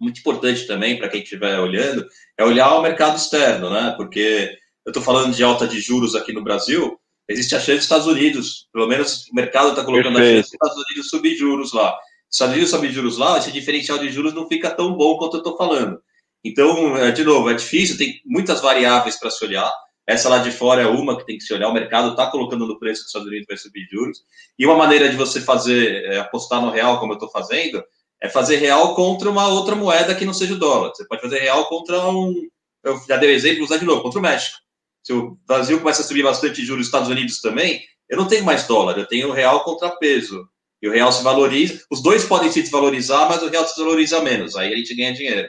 [0.00, 2.06] muito importante também para quem estiver olhando,
[2.38, 3.94] é olhar o mercado externo, né?
[3.96, 6.98] Porque eu estou falando de alta de juros aqui no Brasil,
[7.28, 10.32] existe a chance dos Estados Unidos, pelo menos o mercado está colocando Perfeito.
[10.32, 11.96] a chance dos Estados Unidos subir juros lá.
[12.28, 15.38] Só diz sobre juros lá, esse diferencial de juros não fica tão bom quanto eu
[15.38, 16.00] estou falando.
[16.44, 19.70] Então, é, de novo, é difícil, tem muitas variáveis para se olhar.
[20.06, 21.68] Essa lá de fora é uma que tem que se olhar.
[21.68, 24.18] O mercado está colocando no preço que os Estados Unidos vai subir juros.
[24.58, 27.82] E uma maneira de você fazer, é, apostar no real, como eu estou fazendo,
[28.20, 30.90] é fazer real contra uma outra moeda que não seja o dólar.
[30.94, 32.34] Você pode fazer real contra um.
[32.82, 34.58] Eu já dei exemplo, vou usar de novo, contra o México.
[35.02, 38.44] Se o Brasil começa a subir bastante juros, os Estados Unidos também, eu não tenho
[38.44, 40.48] mais dólar, eu tenho real contra peso
[40.80, 41.84] e o real se valoriza.
[41.90, 45.12] Os dois podem se desvalorizar, mas o real se valoriza menos, aí a gente ganha
[45.12, 45.48] dinheiro.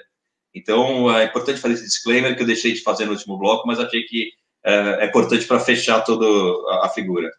[0.53, 3.79] Então, é importante fazer esse disclaimer que eu deixei de fazer no último bloco, mas
[3.79, 4.31] achei que
[4.65, 6.25] é, é importante para fechar toda
[6.85, 7.29] a, figura.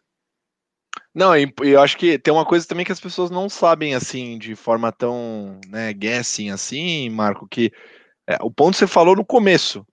[1.13, 4.55] Não, eu acho que tem uma coisa também que as pessoas não sabem assim, de
[4.55, 7.71] forma tão, né, guessing assim, Marco, que
[8.27, 9.85] é, o ponto que você falou no começo,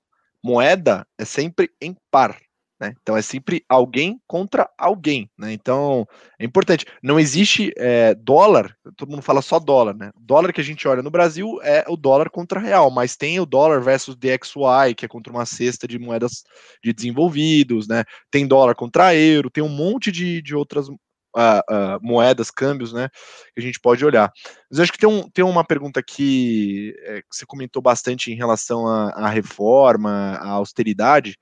[0.43, 2.39] moeda é sempre em par.
[2.83, 2.95] Né?
[3.01, 5.31] Então é sempre alguém contra alguém.
[5.39, 5.53] Né?
[5.53, 6.05] Então
[6.37, 6.85] é importante.
[7.01, 10.11] Não existe é, dólar, todo mundo fala só dólar, né?
[10.17, 13.39] O dólar que a gente olha no Brasil é o dólar contra real, mas tem
[13.39, 16.43] o dólar versus DXY, que é contra uma cesta de moedas
[16.83, 18.03] de desenvolvidos, né?
[18.33, 20.97] Tem dólar contra euro, tem um monte de, de outras uh,
[21.37, 23.09] uh, moedas, câmbios, né?
[23.55, 24.33] Que a gente pode olhar.
[24.69, 28.35] Mas acho que tem, um, tem uma pergunta aqui é, que você comentou bastante em
[28.35, 31.39] relação à reforma, à austeridade.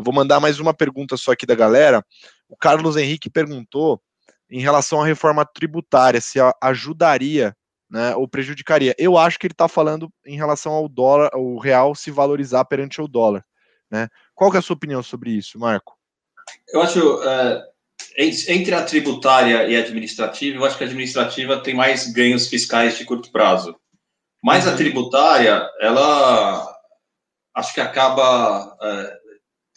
[0.00, 2.02] Eu vou mandar mais uma pergunta só aqui da galera.
[2.48, 4.00] O Carlos Henrique perguntou
[4.50, 7.54] em relação à reforma tributária, se ajudaria
[7.90, 8.94] né, ou prejudicaria.
[8.96, 12.98] Eu acho que ele está falando em relação ao dólar, o real se valorizar perante
[13.02, 13.44] o dólar.
[13.90, 14.08] Né?
[14.34, 15.94] Qual é a sua opinião sobre isso, Marco?
[16.72, 17.62] Eu acho, uh,
[18.16, 22.96] entre a tributária e a administrativa, eu acho que a administrativa tem mais ganhos fiscais
[22.96, 23.76] de curto prazo.
[24.42, 24.72] Mas uhum.
[24.72, 26.80] a tributária, ela
[27.54, 29.19] acho que acaba uh,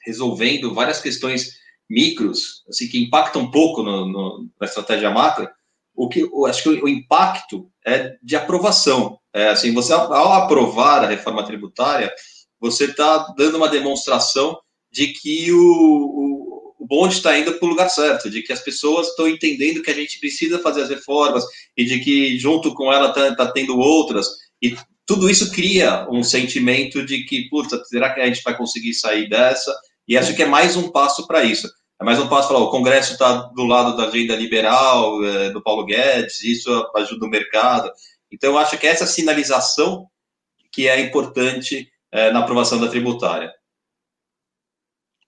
[0.06, 1.54] resolvendo várias questões
[1.90, 5.48] micros, assim, que impactam um pouco no, no, na estratégia macro,
[5.96, 9.20] o que eu acho que o, impacto é de aprovação.
[9.34, 12.12] É, assim, você ao aprovar a reforma tributária,
[12.60, 14.58] você está dando uma demonstração
[14.92, 18.62] de que o, o, o bonde está indo para o lugar certo, de que as
[18.62, 21.44] pessoas estão entendendo que a gente precisa fazer as reformas
[21.78, 24.28] e de que junto com ela está tá tendo outras.
[24.62, 24.76] E
[25.06, 29.28] tudo isso cria um sentimento de que, puta, será que a gente vai conseguir sair
[29.28, 29.76] dessa?
[30.08, 31.68] E acho que é mais um passo para isso.
[32.00, 35.62] É mais um passo para o Congresso está do lado da agenda liberal, é, do
[35.62, 37.92] Paulo Guedes, isso ajuda o mercado.
[38.32, 40.08] Então, eu acho que essa sinalização
[40.72, 43.54] que é importante é, na aprovação da tributária.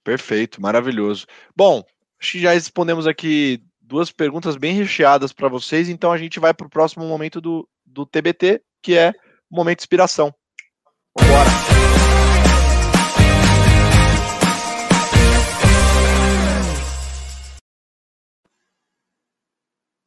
[0.04, 1.26] Perfeito, maravilhoso.
[1.56, 1.84] Bom,
[2.20, 6.54] acho que já respondemos aqui duas perguntas bem recheadas para vocês, então a gente vai
[6.54, 9.14] para o próximo momento do, do TBT, que é
[9.50, 10.34] o momento de inspiração.
[11.18, 12.05] Bora!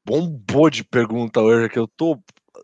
[0.09, 2.19] Bombou de pergunta hoje que eu tô.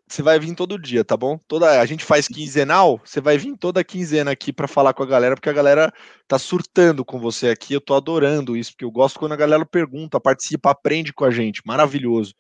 [0.09, 1.39] Você vai vir todo dia, tá bom?
[1.47, 5.07] Toda a gente faz quinzenal, você vai vir toda quinzena aqui para falar com a
[5.07, 5.93] galera, porque a galera
[6.27, 7.75] tá surtando com você aqui.
[7.75, 11.31] Eu tô adorando isso, porque eu gosto quando a galera pergunta, participa, aprende com a
[11.31, 11.61] gente.
[11.67, 12.35] Maravilhoso.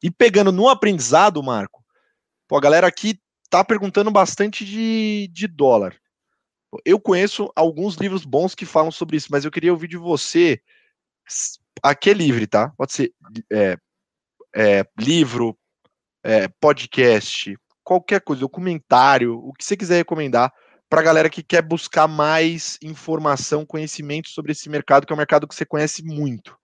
[0.00, 1.84] E pegando no aprendizado, Marco,
[2.46, 3.18] pô, a galera aqui
[3.50, 5.96] tá perguntando bastante de, de dólar.
[6.84, 10.60] Eu conheço alguns livros bons que falam sobre isso, mas eu queria ouvir de você
[11.82, 12.72] aquele livro, tá?
[12.76, 13.12] Pode ser
[13.52, 13.76] é,
[14.54, 15.58] é, livro,
[16.22, 20.52] é, podcast, qualquer coisa, documentário, o que você quiser recomendar
[20.88, 25.18] para a galera que quer buscar mais informação, conhecimento sobre esse mercado, que é um
[25.18, 26.56] mercado que você conhece muito.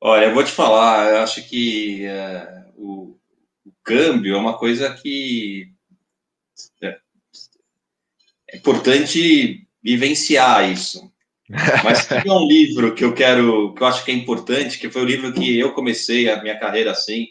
[0.00, 3.18] Olha, eu vou te falar, eu acho que é, o,
[3.64, 5.72] o, câmbio é uma coisa que
[6.82, 7.00] é,
[8.50, 11.10] é importante vivenciar isso.
[11.82, 15.02] Mas tem um livro que eu quero, que eu acho que é importante, que foi
[15.02, 17.28] o livro que eu comecei a minha carreira assim.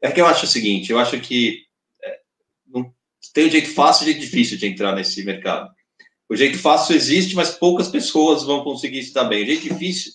[0.00, 1.64] É que eu acho o seguinte, eu acho que
[2.02, 2.18] é,
[2.66, 2.92] não,
[3.34, 5.70] tem um jeito fácil e um jeito difícil de entrar nesse mercado.
[6.28, 9.42] O jeito fácil existe, mas poucas pessoas vão conseguir se dar bem.
[9.42, 10.14] O jeito difícil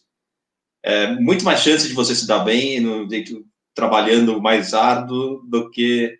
[0.83, 3.45] é muito mais chance de você se dar bem no jeito
[3.75, 6.17] trabalhando mais árduo do que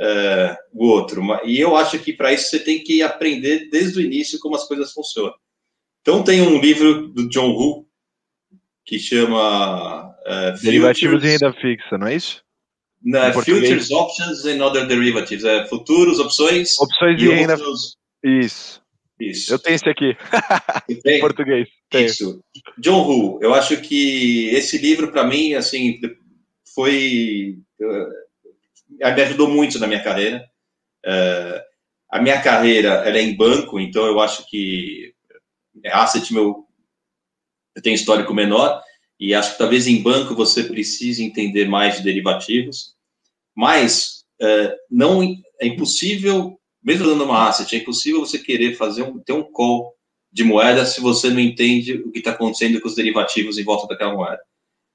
[0.00, 1.22] é, o outro.
[1.44, 4.66] E eu acho que para isso você tem que aprender desde o início como as
[4.66, 5.34] coisas funcionam.
[6.08, 7.86] Então tem um livro do John Hu
[8.86, 12.42] que chama uh, Derivativos de renda fixa, não é isso?
[13.04, 15.44] Não, é Futures, Options and Other Derivatives.
[15.44, 16.78] É futuros, opções.
[16.80, 17.56] Opções de renda.
[17.56, 17.98] Outros...
[18.24, 18.80] Isso.
[19.20, 19.52] Isso.
[19.52, 20.16] Eu tenho esse aqui.
[21.04, 21.68] em português.
[21.90, 22.06] Tenho.
[22.06, 22.42] Isso.
[22.78, 26.00] John Hu, eu acho que esse livro, para mim, assim,
[26.74, 27.58] foi.
[27.78, 30.42] Uh, me ajudou muito na minha carreira.
[31.04, 31.60] Uh,
[32.10, 35.17] a minha carreira ela é em banco, então eu acho que é
[35.86, 36.66] asset meu
[37.74, 38.82] eu tenho histórico menor
[39.20, 42.94] e acho que talvez em banco você precise entender mais de derivativos,
[43.54, 45.22] mas é, não
[45.60, 49.92] é impossível, mesmo dando uma asset, é impossível você querer fazer um, ter um call
[50.32, 53.86] de moeda se você não entende o que está acontecendo com os derivativos em volta
[53.86, 54.40] daquela moeda.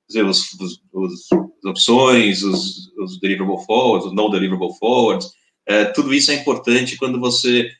[0.08, 5.32] Dizer, os, os, os, as opções, os, os deliverable forwards, os non deliverable forwards,
[5.66, 7.72] é, tudo isso é importante quando você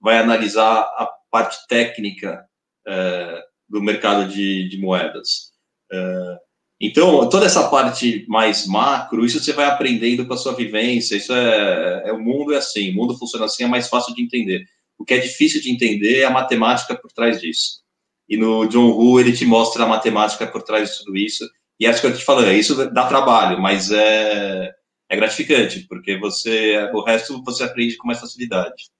[0.00, 2.46] vai analisar a parte técnica
[2.86, 5.50] é, do mercado de, de moedas.
[5.92, 6.38] É,
[6.80, 11.16] então, toda essa parte mais macro, isso você vai aprendendo com a sua vivência.
[11.16, 14.22] Isso é, é o mundo é assim, o mundo funciona assim, é mais fácil de
[14.22, 14.64] entender.
[14.96, 17.82] O que é difícil de entender é a matemática por trás disso.
[18.28, 21.44] E no John Hu ele te mostra a matemática por trás de tudo isso.
[21.80, 24.72] E acho que eu te falando, isso dá trabalho, mas é,
[25.08, 28.93] é gratificante, porque você o resto você aprende com mais facilidade.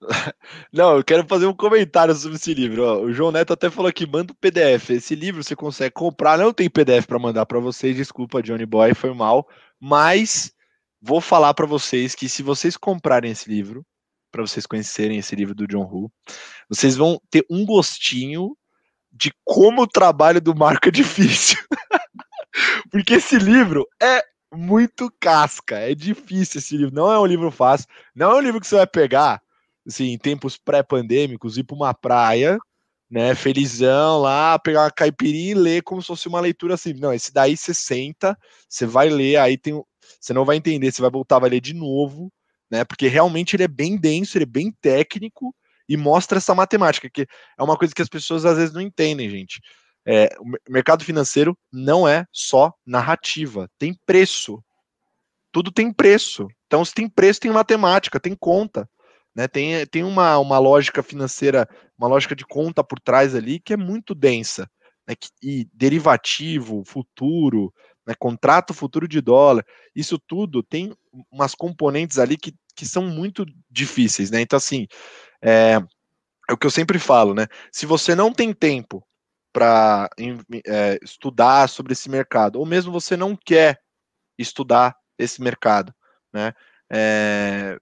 [0.72, 2.84] Não, eu quero fazer um comentário sobre esse livro.
[3.02, 4.90] O João Neto até falou que manda o PDF.
[4.90, 6.38] Esse livro você consegue comprar.
[6.38, 7.96] Não tem PDF para mandar para vocês.
[7.96, 9.48] Desculpa, Johnny Boy, foi mal.
[9.80, 10.52] Mas
[11.00, 13.84] vou falar para vocês que se vocês comprarem esse livro,
[14.30, 16.12] para vocês conhecerem esse livro do John Hu,
[16.68, 18.56] vocês vão ter um gostinho
[19.10, 21.58] de como o trabalho do Marco é difícil.
[22.90, 24.22] Porque esse livro é
[24.52, 26.94] muito casca, é difícil esse livro.
[26.94, 29.40] Não é um livro fácil, não é um livro que você vai pegar
[29.86, 32.58] assim, em tempos pré-pandêmicos, ir para uma praia,
[33.10, 36.92] né, felizão lá, pegar uma caipirinha e ler como se fosse uma leitura assim.
[36.94, 38.36] Não, esse daí você senta,
[38.68, 39.80] você vai ler, aí tem,
[40.20, 42.32] você não vai entender, você vai voltar, vai ler de novo,
[42.70, 45.54] né, porque realmente ele é bem denso, ele é bem técnico
[45.88, 47.22] e mostra essa matemática, que
[47.58, 49.60] é uma coisa que as pessoas às vezes não entendem, gente.
[50.04, 54.62] É, o mercado financeiro não é só narrativa, tem preço.
[55.52, 56.46] Tudo tem preço.
[56.66, 58.88] Então, se tem preço, tem matemática, tem conta.
[59.36, 59.46] Né?
[59.46, 61.68] Tem, tem uma, uma lógica financeira,
[61.98, 64.68] uma lógica de conta por trás ali que é muito densa.
[65.06, 65.14] Né?
[65.42, 67.72] E derivativo, futuro,
[68.06, 68.14] né?
[68.18, 69.62] contrato futuro de dólar,
[69.94, 70.94] isso tudo tem
[71.30, 74.30] umas componentes ali que, que são muito difíceis.
[74.30, 74.40] Né?
[74.40, 74.86] Então, assim,
[75.42, 75.78] é,
[76.48, 77.46] é o que eu sempre falo, né?
[77.72, 79.06] Se você não tem tempo
[79.52, 80.08] para
[80.66, 83.80] é, estudar sobre esse mercado, ou mesmo você não quer
[84.38, 85.92] estudar esse mercado,
[86.32, 86.52] né?
[86.92, 87.76] É,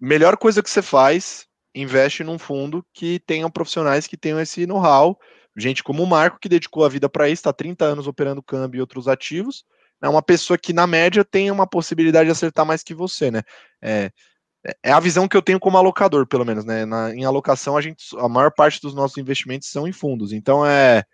[0.00, 5.18] melhor coisa que você faz, investe num fundo que tenham profissionais que tenham esse know-how,
[5.56, 8.78] gente como o Marco, que dedicou a vida para isso, está 30 anos operando câmbio
[8.78, 9.64] e outros ativos,
[10.02, 13.42] é uma pessoa que, na média, tem uma possibilidade de acertar mais que você, né?
[13.82, 14.10] É,
[14.82, 16.84] é a visão que eu tenho como alocador, pelo menos, né?
[16.84, 20.64] Na, em alocação, a, gente, a maior parte dos nossos investimentos são em fundos, então
[20.66, 21.04] é,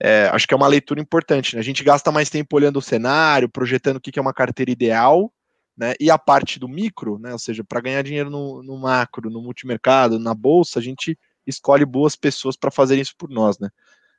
[0.00, 1.60] é acho que é uma leitura importante, né?
[1.60, 5.32] A gente gasta mais tempo olhando o cenário, projetando o que é uma carteira ideal,
[5.76, 5.94] né?
[6.00, 7.32] E a parte do micro, né?
[7.32, 11.84] ou seja, para ganhar dinheiro no, no, macro, no multimercado, na bolsa, a gente escolhe
[11.84, 13.58] boas pessoas para fazer isso por nós.
[13.58, 13.68] Né?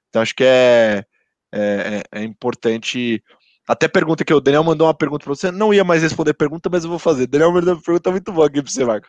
[0.09, 1.03] Então acho que é,
[1.51, 3.23] é, é, é importante.
[3.67, 6.69] Até pergunta que o Daniel mandou uma pergunta para você, não ia mais responder pergunta,
[6.69, 7.27] mas eu vou fazer.
[7.27, 9.07] Daniel mandou uma pergunta muito boa aqui para você, Marco.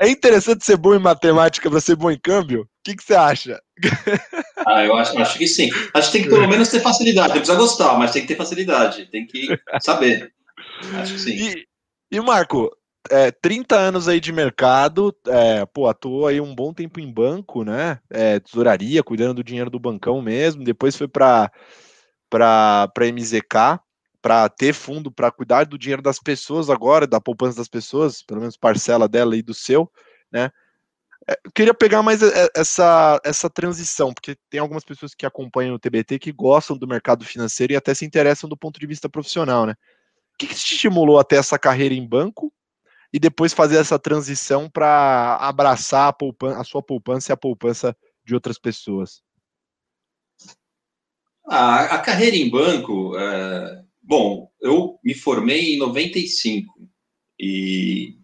[0.00, 2.62] É interessante ser bom em matemática para ser bom em câmbio?
[2.62, 3.60] O que, que você acha?
[4.66, 5.70] Ah, eu acho, acho que sim.
[5.94, 7.28] Acho que tem que pelo menos ter facilidade.
[7.28, 9.06] Não precisa gostar, mas tem que ter facilidade.
[9.06, 9.48] Tem que
[9.80, 10.30] saber.
[11.00, 11.30] Acho que sim.
[11.32, 11.66] E,
[12.10, 12.70] e Marco,
[13.10, 17.64] é, 30 anos aí de mercado, é, pô, atuou aí um bom tempo em banco,
[17.64, 17.98] né?
[18.10, 20.64] É, tesouraria, cuidando do dinheiro do bancão mesmo.
[20.64, 21.50] Depois foi para
[22.28, 23.80] para MZK,
[24.22, 28.40] para ter fundo para cuidar do dinheiro das pessoas agora, da poupança das pessoas, pelo
[28.40, 29.90] menos parcela dela e do seu,
[30.32, 30.50] né?
[31.28, 32.20] É, eu queria pegar mais
[32.54, 37.24] essa, essa transição, porque tem algumas pessoas que acompanham o TBT que gostam do mercado
[37.24, 39.74] financeiro e até se interessam do ponto de vista profissional, né?
[40.40, 42.50] O que, que te estimulou até essa carreira em banco
[43.12, 47.94] e depois fazer essa transição para abraçar a, poupança, a sua poupança e a poupança
[48.24, 49.22] de outras pessoas?
[51.46, 56.88] A, a carreira em banco, é, bom, eu me formei em 95
[57.38, 58.16] e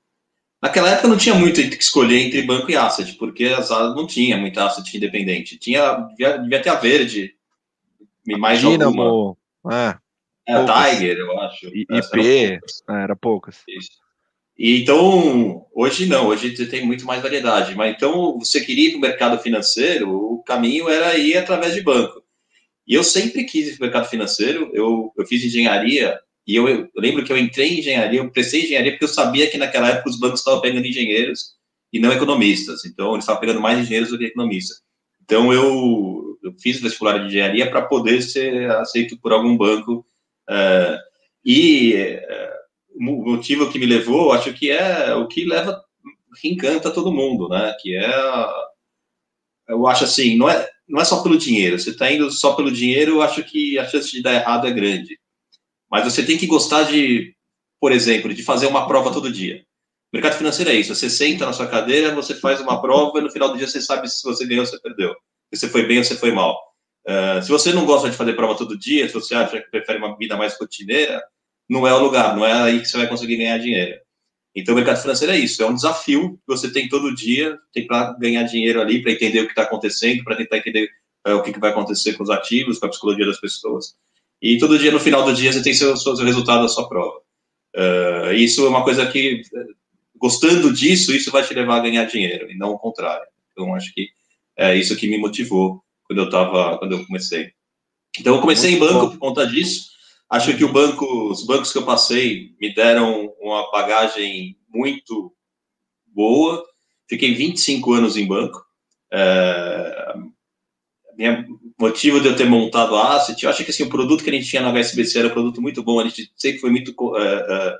[0.62, 4.38] naquela época não tinha muito que escolher entre banco e asset, porque as não tinha
[4.38, 5.58] muita asset independente.
[5.58, 7.34] Tinha, devia, devia ter a Verde,
[8.38, 9.76] mais Dynamo, alguma.
[9.76, 10.05] É,
[10.46, 11.66] é Tiger, eu acho.
[11.66, 12.82] IP, era poucas.
[12.88, 13.56] É, era poucas.
[13.68, 13.90] Isso.
[14.58, 17.74] E, então, hoje não, hoje você tem muito mais variedade.
[17.74, 21.82] Mas então, você queria ir para o mercado financeiro, o caminho era ir através de
[21.82, 22.22] banco.
[22.86, 26.68] E eu sempre quis ir para o mercado financeiro, eu, eu fiz engenharia, e eu,
[26.68, 29.88] eu, lembro que eu entrei em engenharia, eu prestei engenharia porque eu sabia que naquela
[29.88, 31.56] época os bancos estavam pegando engenheiros
[31.92, 32.84] e não economistas.
[32.84, 34.78] Então, eles estavam pegando mais engenheiros do que economistas.
[35.24, 40.06] Então, eu, eu fiz vestibular de engenharia para poder ser aceito por algum banco.
[40.48, 40.98] Uh,
[41.44, 42.56] e uh,
[42.96, 45.80] o motivo que me levou, acho que é o que leva,
[46.40, 47.74] que encanta todo mundo, né?
[47.80, 48.46] Que é,
[49.68, 51.78] eu acho assim, não é, não é só pelo dinheiro.
[51.78, 54.72] Você está indo só pelo dinheiro, eu acho que a chance de dar errado é
[54.72, 55.18] grande.
[55.90, 57.34] Mas você tem que gostar de,
[57.80, 59.64] por exemplo, de fazer uma prova todo dia.
[60.12, 60.94] Mercado financeiro é isso.
[60.94, 63.80] Você senta na sua cadeira, você faz uma prova e no final do dia você
[63.80, 65.14] sabe se você ganhou ou se perdeu.
[65.52, 66.56] Se você foi bem ou se foi mal.
[67.06, 69.98] Uh, se você não gosta de fazer prova todo dia, se você acha que prefere
[69.98, 71.22] uma vida mais rotineira,
[71.68, 74.00] não é o lugar, não é aí que você vai conseguir ganhar dinheiro.
[74.54, 77.86] Então, o mercado financeiro é isso, é um desafio que você tem todo dia, tem
[77.86, 80.88] para ganhar dinheiro ali, para entender o que está acontecendo, para tentar entender
[81.26, 83.94] é, o que, que, vai acontecer com os ativos, com a psicologia das pessoas.
[84.40, 87.20] E todo dia, no final do dia, você tem seu, seu resultado da sua prova.
[87.76, 89.42] Uh, isso é uma coisa que,
[90.16, 93.26] gostando disso, isso vai te levar a ganhar dinheiro, e não o contrário.
[93.52, 94.08] Então, acho que
[94.56, 97.50] é isso que me motivou quando eu tava, quando eu comecei.
[98.18, 99.10] Então, eu comecei Muito em banco bom.
[99.10, 99.96] por conta disso,
[100.28, 105.32] Acho que o banco, os bancos que eu passei me deram uma bagagem muito
[106.06, 106.64] boa.
[107.08, 108.60] Fiquei 25 anos em banco.
[109.12, 110.14] É,
[111.16, 111.46] minha
[111.78, 114.32] motivo de eu ter montado a Asset, eu acho que assim, o produto que a
[114.32, 116.00] gente tinha na HSBC era um produto muito bom.
[116.00, 117.76] A gente sempre foi muito é, é,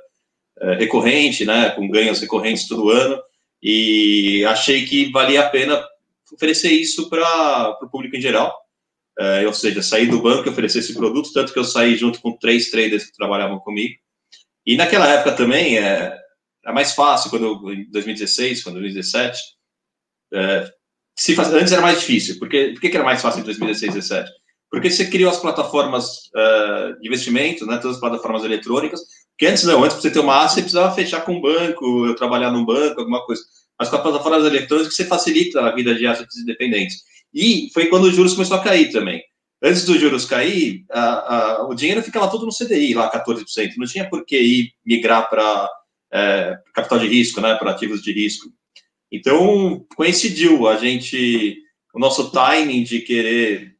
[0.61, 3.21] é, recorrente, né, com ganhos recorrentes todo ano.
[3.61, 5.83] E achei que valia a pena
[6.33, 8.55] oferecer isso para o público em geral.
[9.19, 12.21] Uh, ou seja, sair do banco e oferecer esse produto, tanto que eu saí junto
[12.21, 13.95] com três traders que trabalhavam comigo.
[14.63, 16.15] E naquela época também é,
[16.65, 19.39] é mais fácil, quando em 2016, quando 2017,
[20.33, 20.71] é,
[21.17, 22.37] se faz, antes era mais difícil.
[22.37, 24.31] Por, que, por que era mais fácil em 2016 2017?
[24.69, 28.99] Porque você criou as plataformas uh, de investimento, né, todas as plataformas eletrônicas,
[29.37, 32.05] que antes não, antes para você ter uma ação, você precisava fechar com um banco,
[32.05, 33.41] eu trabalhar num banco, alguma coisa.
[33.79, 37.03] Mas com as plataformas eletrônicas, você facilita a vida de assets independentes.
[37.33, 39.21] E foi quando os juros começou a cair também.
[39.61, 43.73] Antes dos juros cair, a, a, o dinheiro ficava todo no CDI, lá 14%.
[43.77, 45.69] Não tinha por que ir migrar para
[46.11, 48.49] é, capital de risco, né, para ativos de risco.
[49.11, 51.57] Então, coincidiu a gente,
[51.93, 53.75] o nosso timing de querer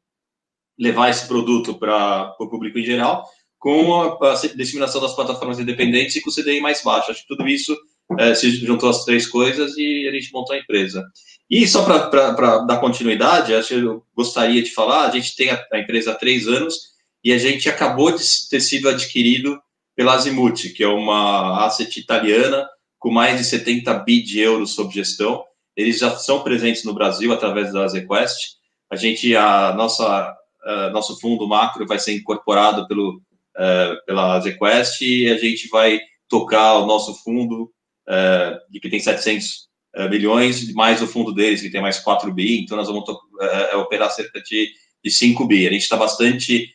[0.77, 3.25] levar esse produto para o público em geral,
[3.59, 7.11] com a, a, disseminação das plataformas independentes e com o CDI mais baixo.
[7.11, 7.75] Acho que tudo isso
[8.17, 11.05] é, se juntou as três coisas e a gente montou a empresa.
[11.49, 15.65] E só para dar continuidade, acho que eu gostaria de falar, a gente tem a,
[15.71, 16.75] a, empresa há três anos
[17.23, 19.59] e a gente acabou de ter sido adquirido
[19.95, 22.67] pela Azimuth, que é uma asset italiana
[22.99, 25.43] com mais de 70 bi de euros sob gestão.
[25.75, 28.57] Eles já são presentes no Brasil através da ZQuest.
[28.91, 30.35] A gente, a nossa,
[30.91, 33.21] nosso fundo macro vai ser incorporado pelo,
[33.57, 37.71] uh, pela ZQuest e a gente vai tocar o nosso fundo,
[38.07, 42.31] uh, de que tem 700 uh, bilhões, mais o fundo deles, que tem mais 4
[42.33, 44.69] bi, então nós vamos uh, operar cerca de,
[45.03, 45.67] de 5 bi.
[45.67, 46.73] A gente está bastante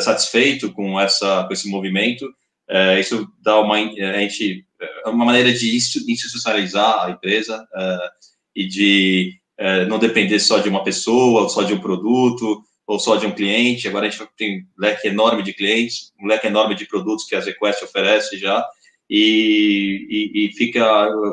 [0.00, 2.28] satisfeito com, essa, com esse movimento,
[2.98, 4.66] isso dá uma, a gente,
[5.06, 7.64] uma maneira de institucionalizar a empresa
[8.52, 9.38] e de
[9.88, 13.30] não depender só de uma pessoa, ou só de um produto, ou só de um
[13.30, 13.86] cliente.
[13.86, 17.36] Agora a gente tem um leque enorme de clientes, um leque enorme de produtos que
[17.36, 18.66] a ZQuest oferece já,
[19.10, 20.86] e, e, e fica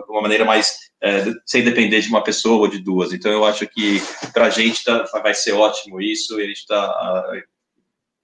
[0.10, 3.14] uma maneira mais é, sem depender de uma pessoa ou de duas.
[3.14, 4.02] Então, eu acho que
[4.34, 7.44] para a gente tá, vai ser ótimo isso, e a gente está uh,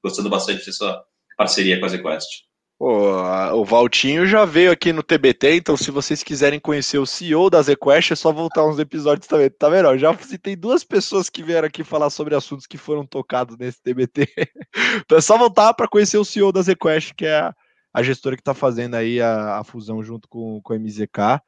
[0.04, 1.04] gostando bastante dessa
[1.38, 2.46] parceria com a ZQuest.
[2.80, 7.62] o Valtinho já veio aqui no TBT, então se vocês quiserem conhecer o CEO da
[7.62, 9.96] ZQuest, é só voltar uns episódios também, tá vendo?
[10.00, 14.28] Já citei duas pessoas que vieram aqui falar sobre assuntos que foram tocados nesse TBT.
[15.06, 17.54] então é só voltar para conhecer o CEO da ZQuest, que é
[17.94, 21.42] a gestora que está fazendo aí a, a, fusão junto com, com a MZK.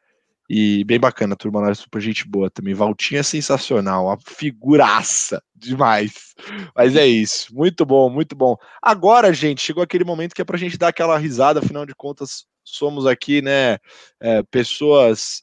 [0.47, 2.75] E bem bacana, a turma lá é super gente boa também.
[2.75, 6.35] Valtinho é sensacional, uma figuraça demais.
[6.75, 8.55] Mas é isso, muito bom, muito bom.
[8.79, 12.45] Agora, gente, chegou aquele momento que é pra gente dar aquela risada, afinal de contas,
[12.63, 13.79] somos aqui, né,
[14.19, 15.41] é, pessoas,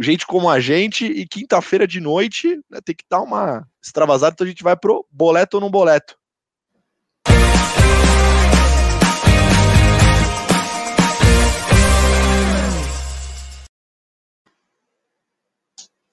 [0.00, 4.44] gente como a gente, e quinta-feira de noite né, tem que dar uma extravasada, então
[4.44, 6.18] a gente vai pro boleto ou não boleto.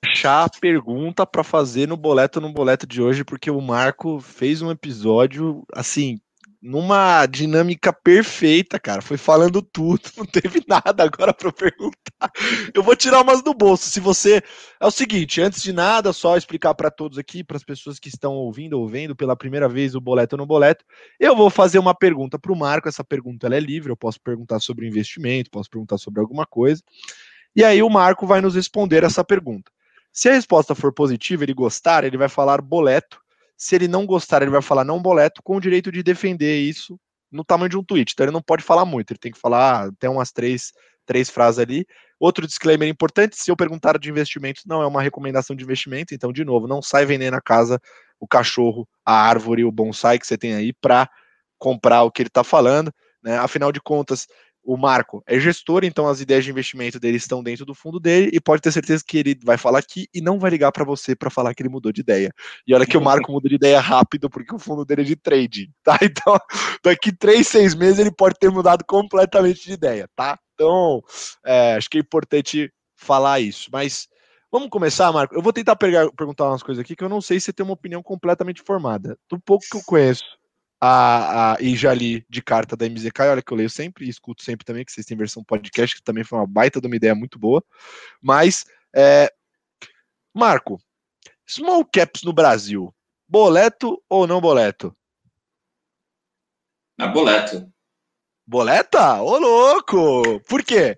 [0.04, 4.62] Achar a pergunta para fazer no boleto no boleto de hoje, porque o Marco fez
[4.62, 6.20] um episódio assim,
[6.62, 9.02] numa dinâmica perfeita, cara.
[9.02, 12.32] Foi falando tudo, não teve nada agora para perguntar.
[12.74, 13.90] Eu vou tirar umas do bolso.
[13.90, 14.42] Se você
[14.80, 18.10] é o seguinte, antes de nada, só explicar para todos aqui, para as pessoas que
[18.10, 20.84] estão ouvindo ou vendo pela primeira vez o boleto no boleto,
[21.20, 22.90] eu vou fazer uma pergunta para o Marco.
[22.90, 23.92] Essa pergunta é livre.
[23.92, 26.82] Eu posso perguntar sobre investimento, posso perguntar sobre alguma coisa.
[27.56, 29.72] E aí o Marco vai nos responder essa pergunta.
[30.18, 33.22] Se a resposta for positiva, ele gostar, ele vai falar boleto.
[33.56, 37.00] Se ele não gostar, ele vai falar não boleto, com o direito de defender isso
[37.32, 38.14] no tamanho de um tweet.
[38.14, 40.74] Então ele não pode falar muito, ele tem que falar até umas três,
[41.06, 41.86] três frases ali.
[42.20, 46.34] Outro disclaimer importante: se eu perguntar de investimentos, não é uma recomendação de investimento, então,
[46.34, 47.80] de novo, não sai vendendo a casa,
[48.20, 51.08] o cachorro, a árvore, o bonsai que você tem aí para
[51.60, 52.92] comprar o que ele está falando.
[53.24, 53.38] Né?
[53.38, 54.26] Afinal de contas,
[54.68, 58.30] o Marco é gestor, então as ideias de investimento dele estão dentro do fundo dele
[58.34, 61.16] e pode ter certeza que ele vai falar aqui e não vai ligar para você
[61.16, 62.34] para falar que ele mudou de ideia.
[62.68, 65.16] E olha que o Marco muda de ideia rápido porque o fundo dele é de
[65.16, 65.98] trading, tá?
[66.18, 66.38] Então,
[66.84, 70.38] daqui três, seis meses ele pode ter mudado completamente de ideia, tá?
[70.54, 71.02] Então,
[71.46, 73.70] é, acho que é importante falar isso.
[73.72, 74.10] Mas
[74.52, 75.34] vamos começar, Marco.
[75.34, 77.64] Eu vou tentar pegar, perguntar umas coisas aqui que eu não sei se você tem
[77.64, 79.18] uma opinião completamente formada.
[79.30, 80.26] Do pouco que eu conheço
[80.80, 84.10] a, a, e já li de carta da MZK, olha que eu leio sempre e
[84.10, 86.96] escuto sempre também, que vocês têm versão podcast, que também foi uma baita de uma
[86.96, 87.64] ideia muito boa.
[88.22, 88.66] Mas,
[88.96, 89.32] é,
[90.34, 90.80] Marco,
[91.48, 92.94] small caps no Brasil,
[93.28, 94.96] boleto ou não boleto?
[96.98, 97.72] Na boleto.
[98.48, 99.22] Boleta?
[99.22, 100.40] Ô, louco!
[100.48, 100.98] Por quê?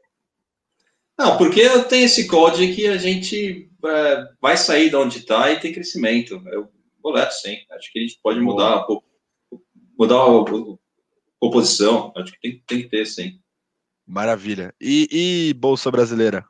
[1.18, 5.52] Não, porque eu tenho esse código que a gente é, vai sair de onde está
[5.52, 6.42] e tem crescimento.
[6.48, 6.70] Eu,
[7.02, 7.58] boleto, sim.
[7.72, 9.09] Acho que a gente pode mudar um pouco
[10.00, 10.78] mudar a
[11.40, 12.14] composição.
[12.16, 13.42] Acho que tem, tem que ter, sim.
[14.08, 14.74] Maravilha.
[14.80, 16.46] E, e Bolsa Brasileira?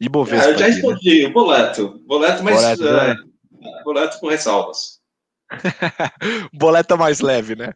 [0.00, 0.50] E Bovespa?
[0.50, 1.28] É, eu já respondi, né?
[1.28, 1.98] o boleto.
[2.04, 3.16] Boleto, mas boleto, uh, né?
[3.84, 5.00] boleto com ressalvas.
[6.52, 7.72] boleta mais leve, né?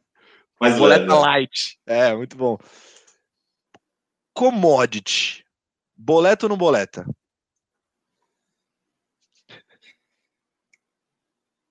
[0.60, 1.20] Mais boleta leve, né?
[1.20, 1.78] light.
[1.86, 2.58] É, muito bom.
[4.34, 5.44] Commodity.
[5.96, 7.06] Boleto ou não boleta?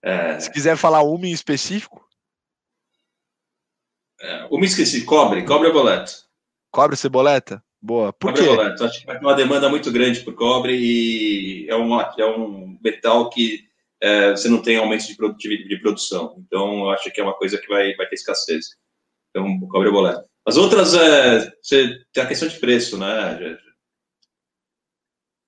[0.03, 0.39] É...
[0.39, 2.07] Se quiser falar uma em específico.
[4.21, 6.11] É, uma esqueci, cobre, cobre ou boleto?
[6.71, 7.63] Cobre ceboleta?
[7.81, 8.11] Boa.
[8.11, 8.55] Por cobre quê?
[8.55, 8.83] boleto.
[8.83, 12.77] Acho que vai ter uma demanda muito grande por cobre e é, uma, é um
[12.83, 13.63] metal que
[14.01, 16.35] é, você não tem aumento de, produtividade, de produção.
[16.39, 18.77] Então, eu acho que é uma coisa que vai, vai ter escassez.
[19.29, 20.27] Então, cobre ou boleto.
[20.45, 23.57] As outras, é, você tem a questão de preço, né?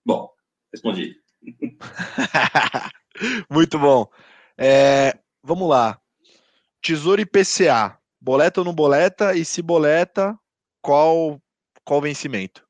[0.05, 0.29] Bom,
[0.71, 1.15] respondi.
[3.49, 4.07] muito bom.
[4.63, 5.99] É, vamos lá.
[6.83, 7.99] Tesouro IPCA.
[8.19, 9.35] Boleta ou não boleta?
[9.35, 10.37] E se boleta,
[10.83, 11.41] qual,
[11.83, 12.63] qual vencimento?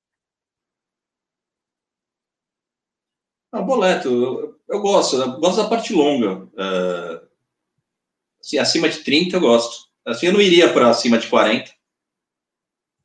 [3.52, 6.46] Ah, boleto, eu, eu gosto, eu gosto da parte longa.
[6.46, 7.28] Uh,
[8.40, 9.90] assim, acima de 30 eu gosto.
[10.06, 11.74] Assim, eu não iria para acima de 40.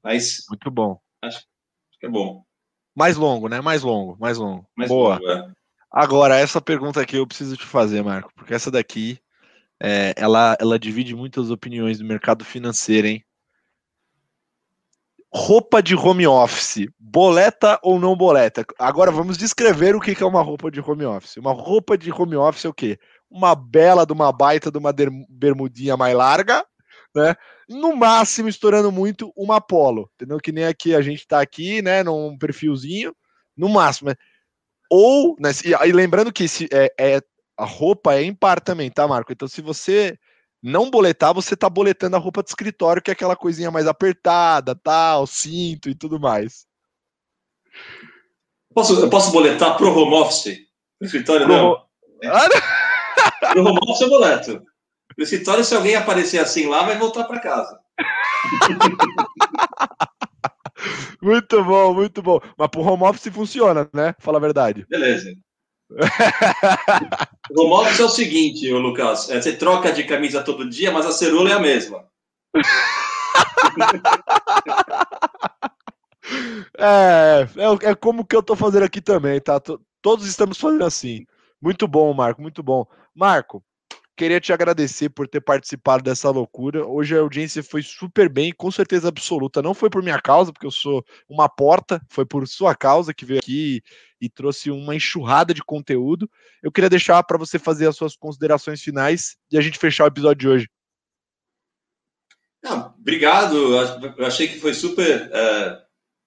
[0.01, 0.45] Mas.
[0.49, 1.01] Muito bom.
[1.21, 2.45] Acho, acho, que é bom.
[2.95, 3.61] Mais longo, né?
[3.61, 4.65] Mais longo, mais longo.
[4.77, 5.15] Mais Boa.
[5.17, 5.56] Longo, é.
[5.99, 9.19] Agora, essa pergunta aqui eu preciso te fazer, Marco, porque essa daqui
[9.83, 13.25] é, ela, ela divide muitas opiniões do mercado financeiro, hein?
[15.33, 18.63] Roupa de home office, boleta ou não boleta?
[18.79, 21.39] Agora vamos descrever o que é uma roupa de home office.
[21.39, 22.99] Uma roupa de home office é o quê?
[23.31, 24.93] Uma bela de uma baita de uma
[25.31, 26.63] bermudinha mais larga,
[27.15, 27.35] né?
[27.67, 30.37] No máximo, estourando muito, uma polo, entendeu?
[30.37, 32.03] Que nem aqui a gente tá aqui, né?
[32.03, 33.17] Num perfilzinho,
[33.57, 34.11] no máximo.
[34.91, 37.21] Ou, né, e, lembrando que esse, é, é,
[37.57, 39.33] a roupa é impar também, tá, Marco?
[39.33, 40.19] Então, se você
[40.63, 44.75] não boletar, você tá boletando a roupa de escritório, que é aquela coisinha mais apertada,
[44.75, 46.67] tal, cinto e tudo mais.
[48.75, 50.59] Posso, eu posso boletar pro home office?
[51.01, 51.57] No escritório, pro...
[51.57, 51.87] não?
[52.25, 52.49] Ah,
[53.53, 54.63] pro home office eu boleto.
[55.17, 57.81] No escritório, se alguém aparecer assim lá, vai voltar para casa.
[61.23, 62.41] muito bom, muito bom.
[62.57, 64.15] Mas pro home office funciona, né?
[64.19, 64.87] Fala a verdade.
[64.89, 65.33] Beleza.
[67.51, 69.31] o home office é o seguinte, Lucas.
[69.31, 72.05] É, você troca de camisa todo dia, mas a cerula é a mesma.
[76.79, 79.61] é, é, é, como que eu tô fazendo aqui também, tá?
[80.03, 81.25] Todos estamos fazendo assim.
[81.61, 82.87] Muito bom, Marco, muito bom.
[83.15, 83.63] Marco,
[84.17, 86.87] queria te agradecer por ter participado dessa loucura.
[86.87, 89.61] Hoje a audiência foi super bem, com certeza absoluta.
[89.63, 93.25] Não foi por minha causa, porque eu sou uma porta, foi por sua causa que
[93.25, 93.83] veio aqui
[94.21, 96.29] e, trouxe uma enxurrada de conteúdo.
[96.63, 100.09] Eu queria deixar para você fazer as suas considerações finais e a gente fechar o
[100.09, 100.71] episódio de hoje.
[102.63, 103.57] Não, obrigado.
[104.17, 105.79] Eu achei que foi super é,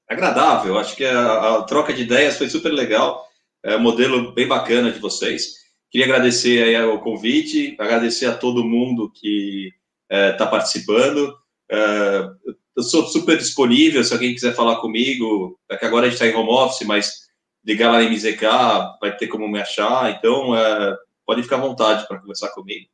[0.08, 0.78] agradável.
[0.78, 3.28] Acho que a, a troca de ideias foi super legal
[3.64, 5.59] é um modelo bem bacana de vocês.
[5.92, 9.74] Queria agradecer aí o convite, agradecer a todo mundo que
[10.10, 11.36] está é, participando.
[11.70, 12.30] É,
[12.76, 16.28] eu sou super disponível, se alguém quiser falar comigo, é que agora a gente está
[16.28, 17.30] em home office, mas
[17.66, 18.46] ligar lá em MZK,
[19.02, 22.88] vai ter como me achar, então é, pode ficar à vontade para conversar comigo.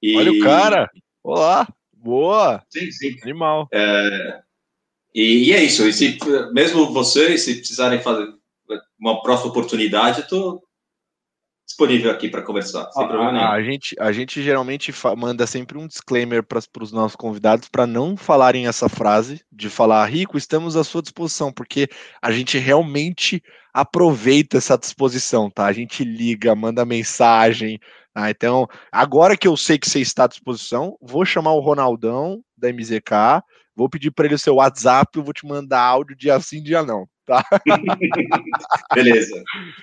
[0.00, 0.16] E...
[0.16, 0.90] Olha o cara!
[1.22, 1.66] Olá!
[1.92, 2.62] Boa!
[2.68, 3.16] Sim, sim.
[3.22, 3.66] Animal.
[3.72, 4.42] É,
[5.14, 5.88] e, e, é isso.
[5.88, 6.18] E se,
[6.52, 8.28] mesmo vocês, se precisarem fazer,
[8.98, 10.62] uma próxima oportunidade, eu tô
[11.74, 13.44] disponível aqui para conversar, sem problema nenhum.
[13.44, 18.16] A gente, a gente geralmente manda sempre um disclaimer para os nossos convidados para não
[18.16, 21.88] falarem essa frase de falar, Rico, estamos à sua disposição, porque
[22.22, 25.66] a gente realmente aproveita essa disposição, tá?
[25.66, 27.80] A gente liga, manda mensagem.
[28.12, 28.30] Tá?
[28.30, 32.72] Então, agora que eu sei que você está à disposição, vou chamar o Ronaldão da
[32.72, 33.42] MZK,
[33.74, 36.84] vou pedir para ele o seu WhatsApp, eu vou te mandar áudio dia sim, dia
[36.84, 37.44] não tá?
[38.94, 39.42] Beleza,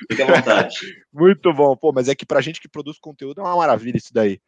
[0.10, 0.78] fica à vontade.
[1.14, 4.14] Muito bom, pô, mas é que pra gente que produz conteúdo é uma maravilha isso
[4.14, 4.40] daí.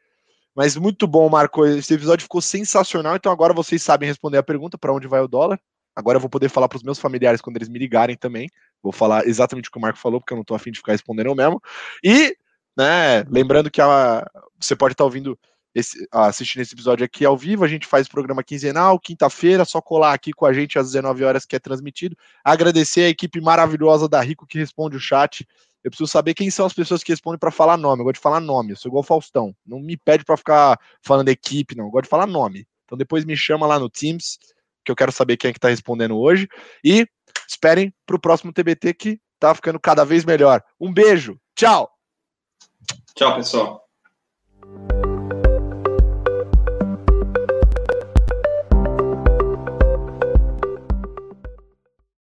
[0.55, 1.65] Mas muito bom, Marco.
[1.65, 3.15] Esse episódio ficou sensacional.
[3.15, 5.59] Então agora vocês sabem responder a pergunta para onde vai o dólar.
[5.95, 8.47] Agora eu vou poder falar para os meus familiares quando eles me ligarem também.
[8.81, 10.91] Vou falar exatamente o que o Marco falou, porque eu não tô afim de ficar
[10.91, 11.61] respondendo eu mesmo.
[12.03, 12.35] E,
[12.77, 14.25] né, lembrando que a,
[14.59, 15.37] você pode estar tá ouvindo
[15.73, 17.63] esse, assistindo esse episódio aqui ao vivo.
[17.63, 21.45] A gente faz programa quinzenal, quinta-feira, só colar aqui com a gente às 19 horas
[21.45, 22.15] que é transmitido.
[22.43, 25.47] Agradecer a equipe maravilhosa da Rico que responde o chat.
[25.83, 28.01] Eu preciso saber quem são as pessoas que respondem para falar nome.
[28.01, 29.53] Eu gosto de falar nome, eu sou igual o Faustão.
[29.65, 31.85] Não me pede para ficar falando equipe, não.
[31.85, 32.65] Eu gosto de falar nome.
[32.85, 34.37] Então depois me chama lá no Teams,
[34.85, 36.47] que eu quero saber quem é que está respondendo hoje.
[36.83, 37.05] E
[37.47, 40.63] esperem para o próximo TBT que tá ficando cada vez melhor.
[40.79, 41.89] Um beijo, tchau!
[43.15, 43.83] Tchau, pessoal.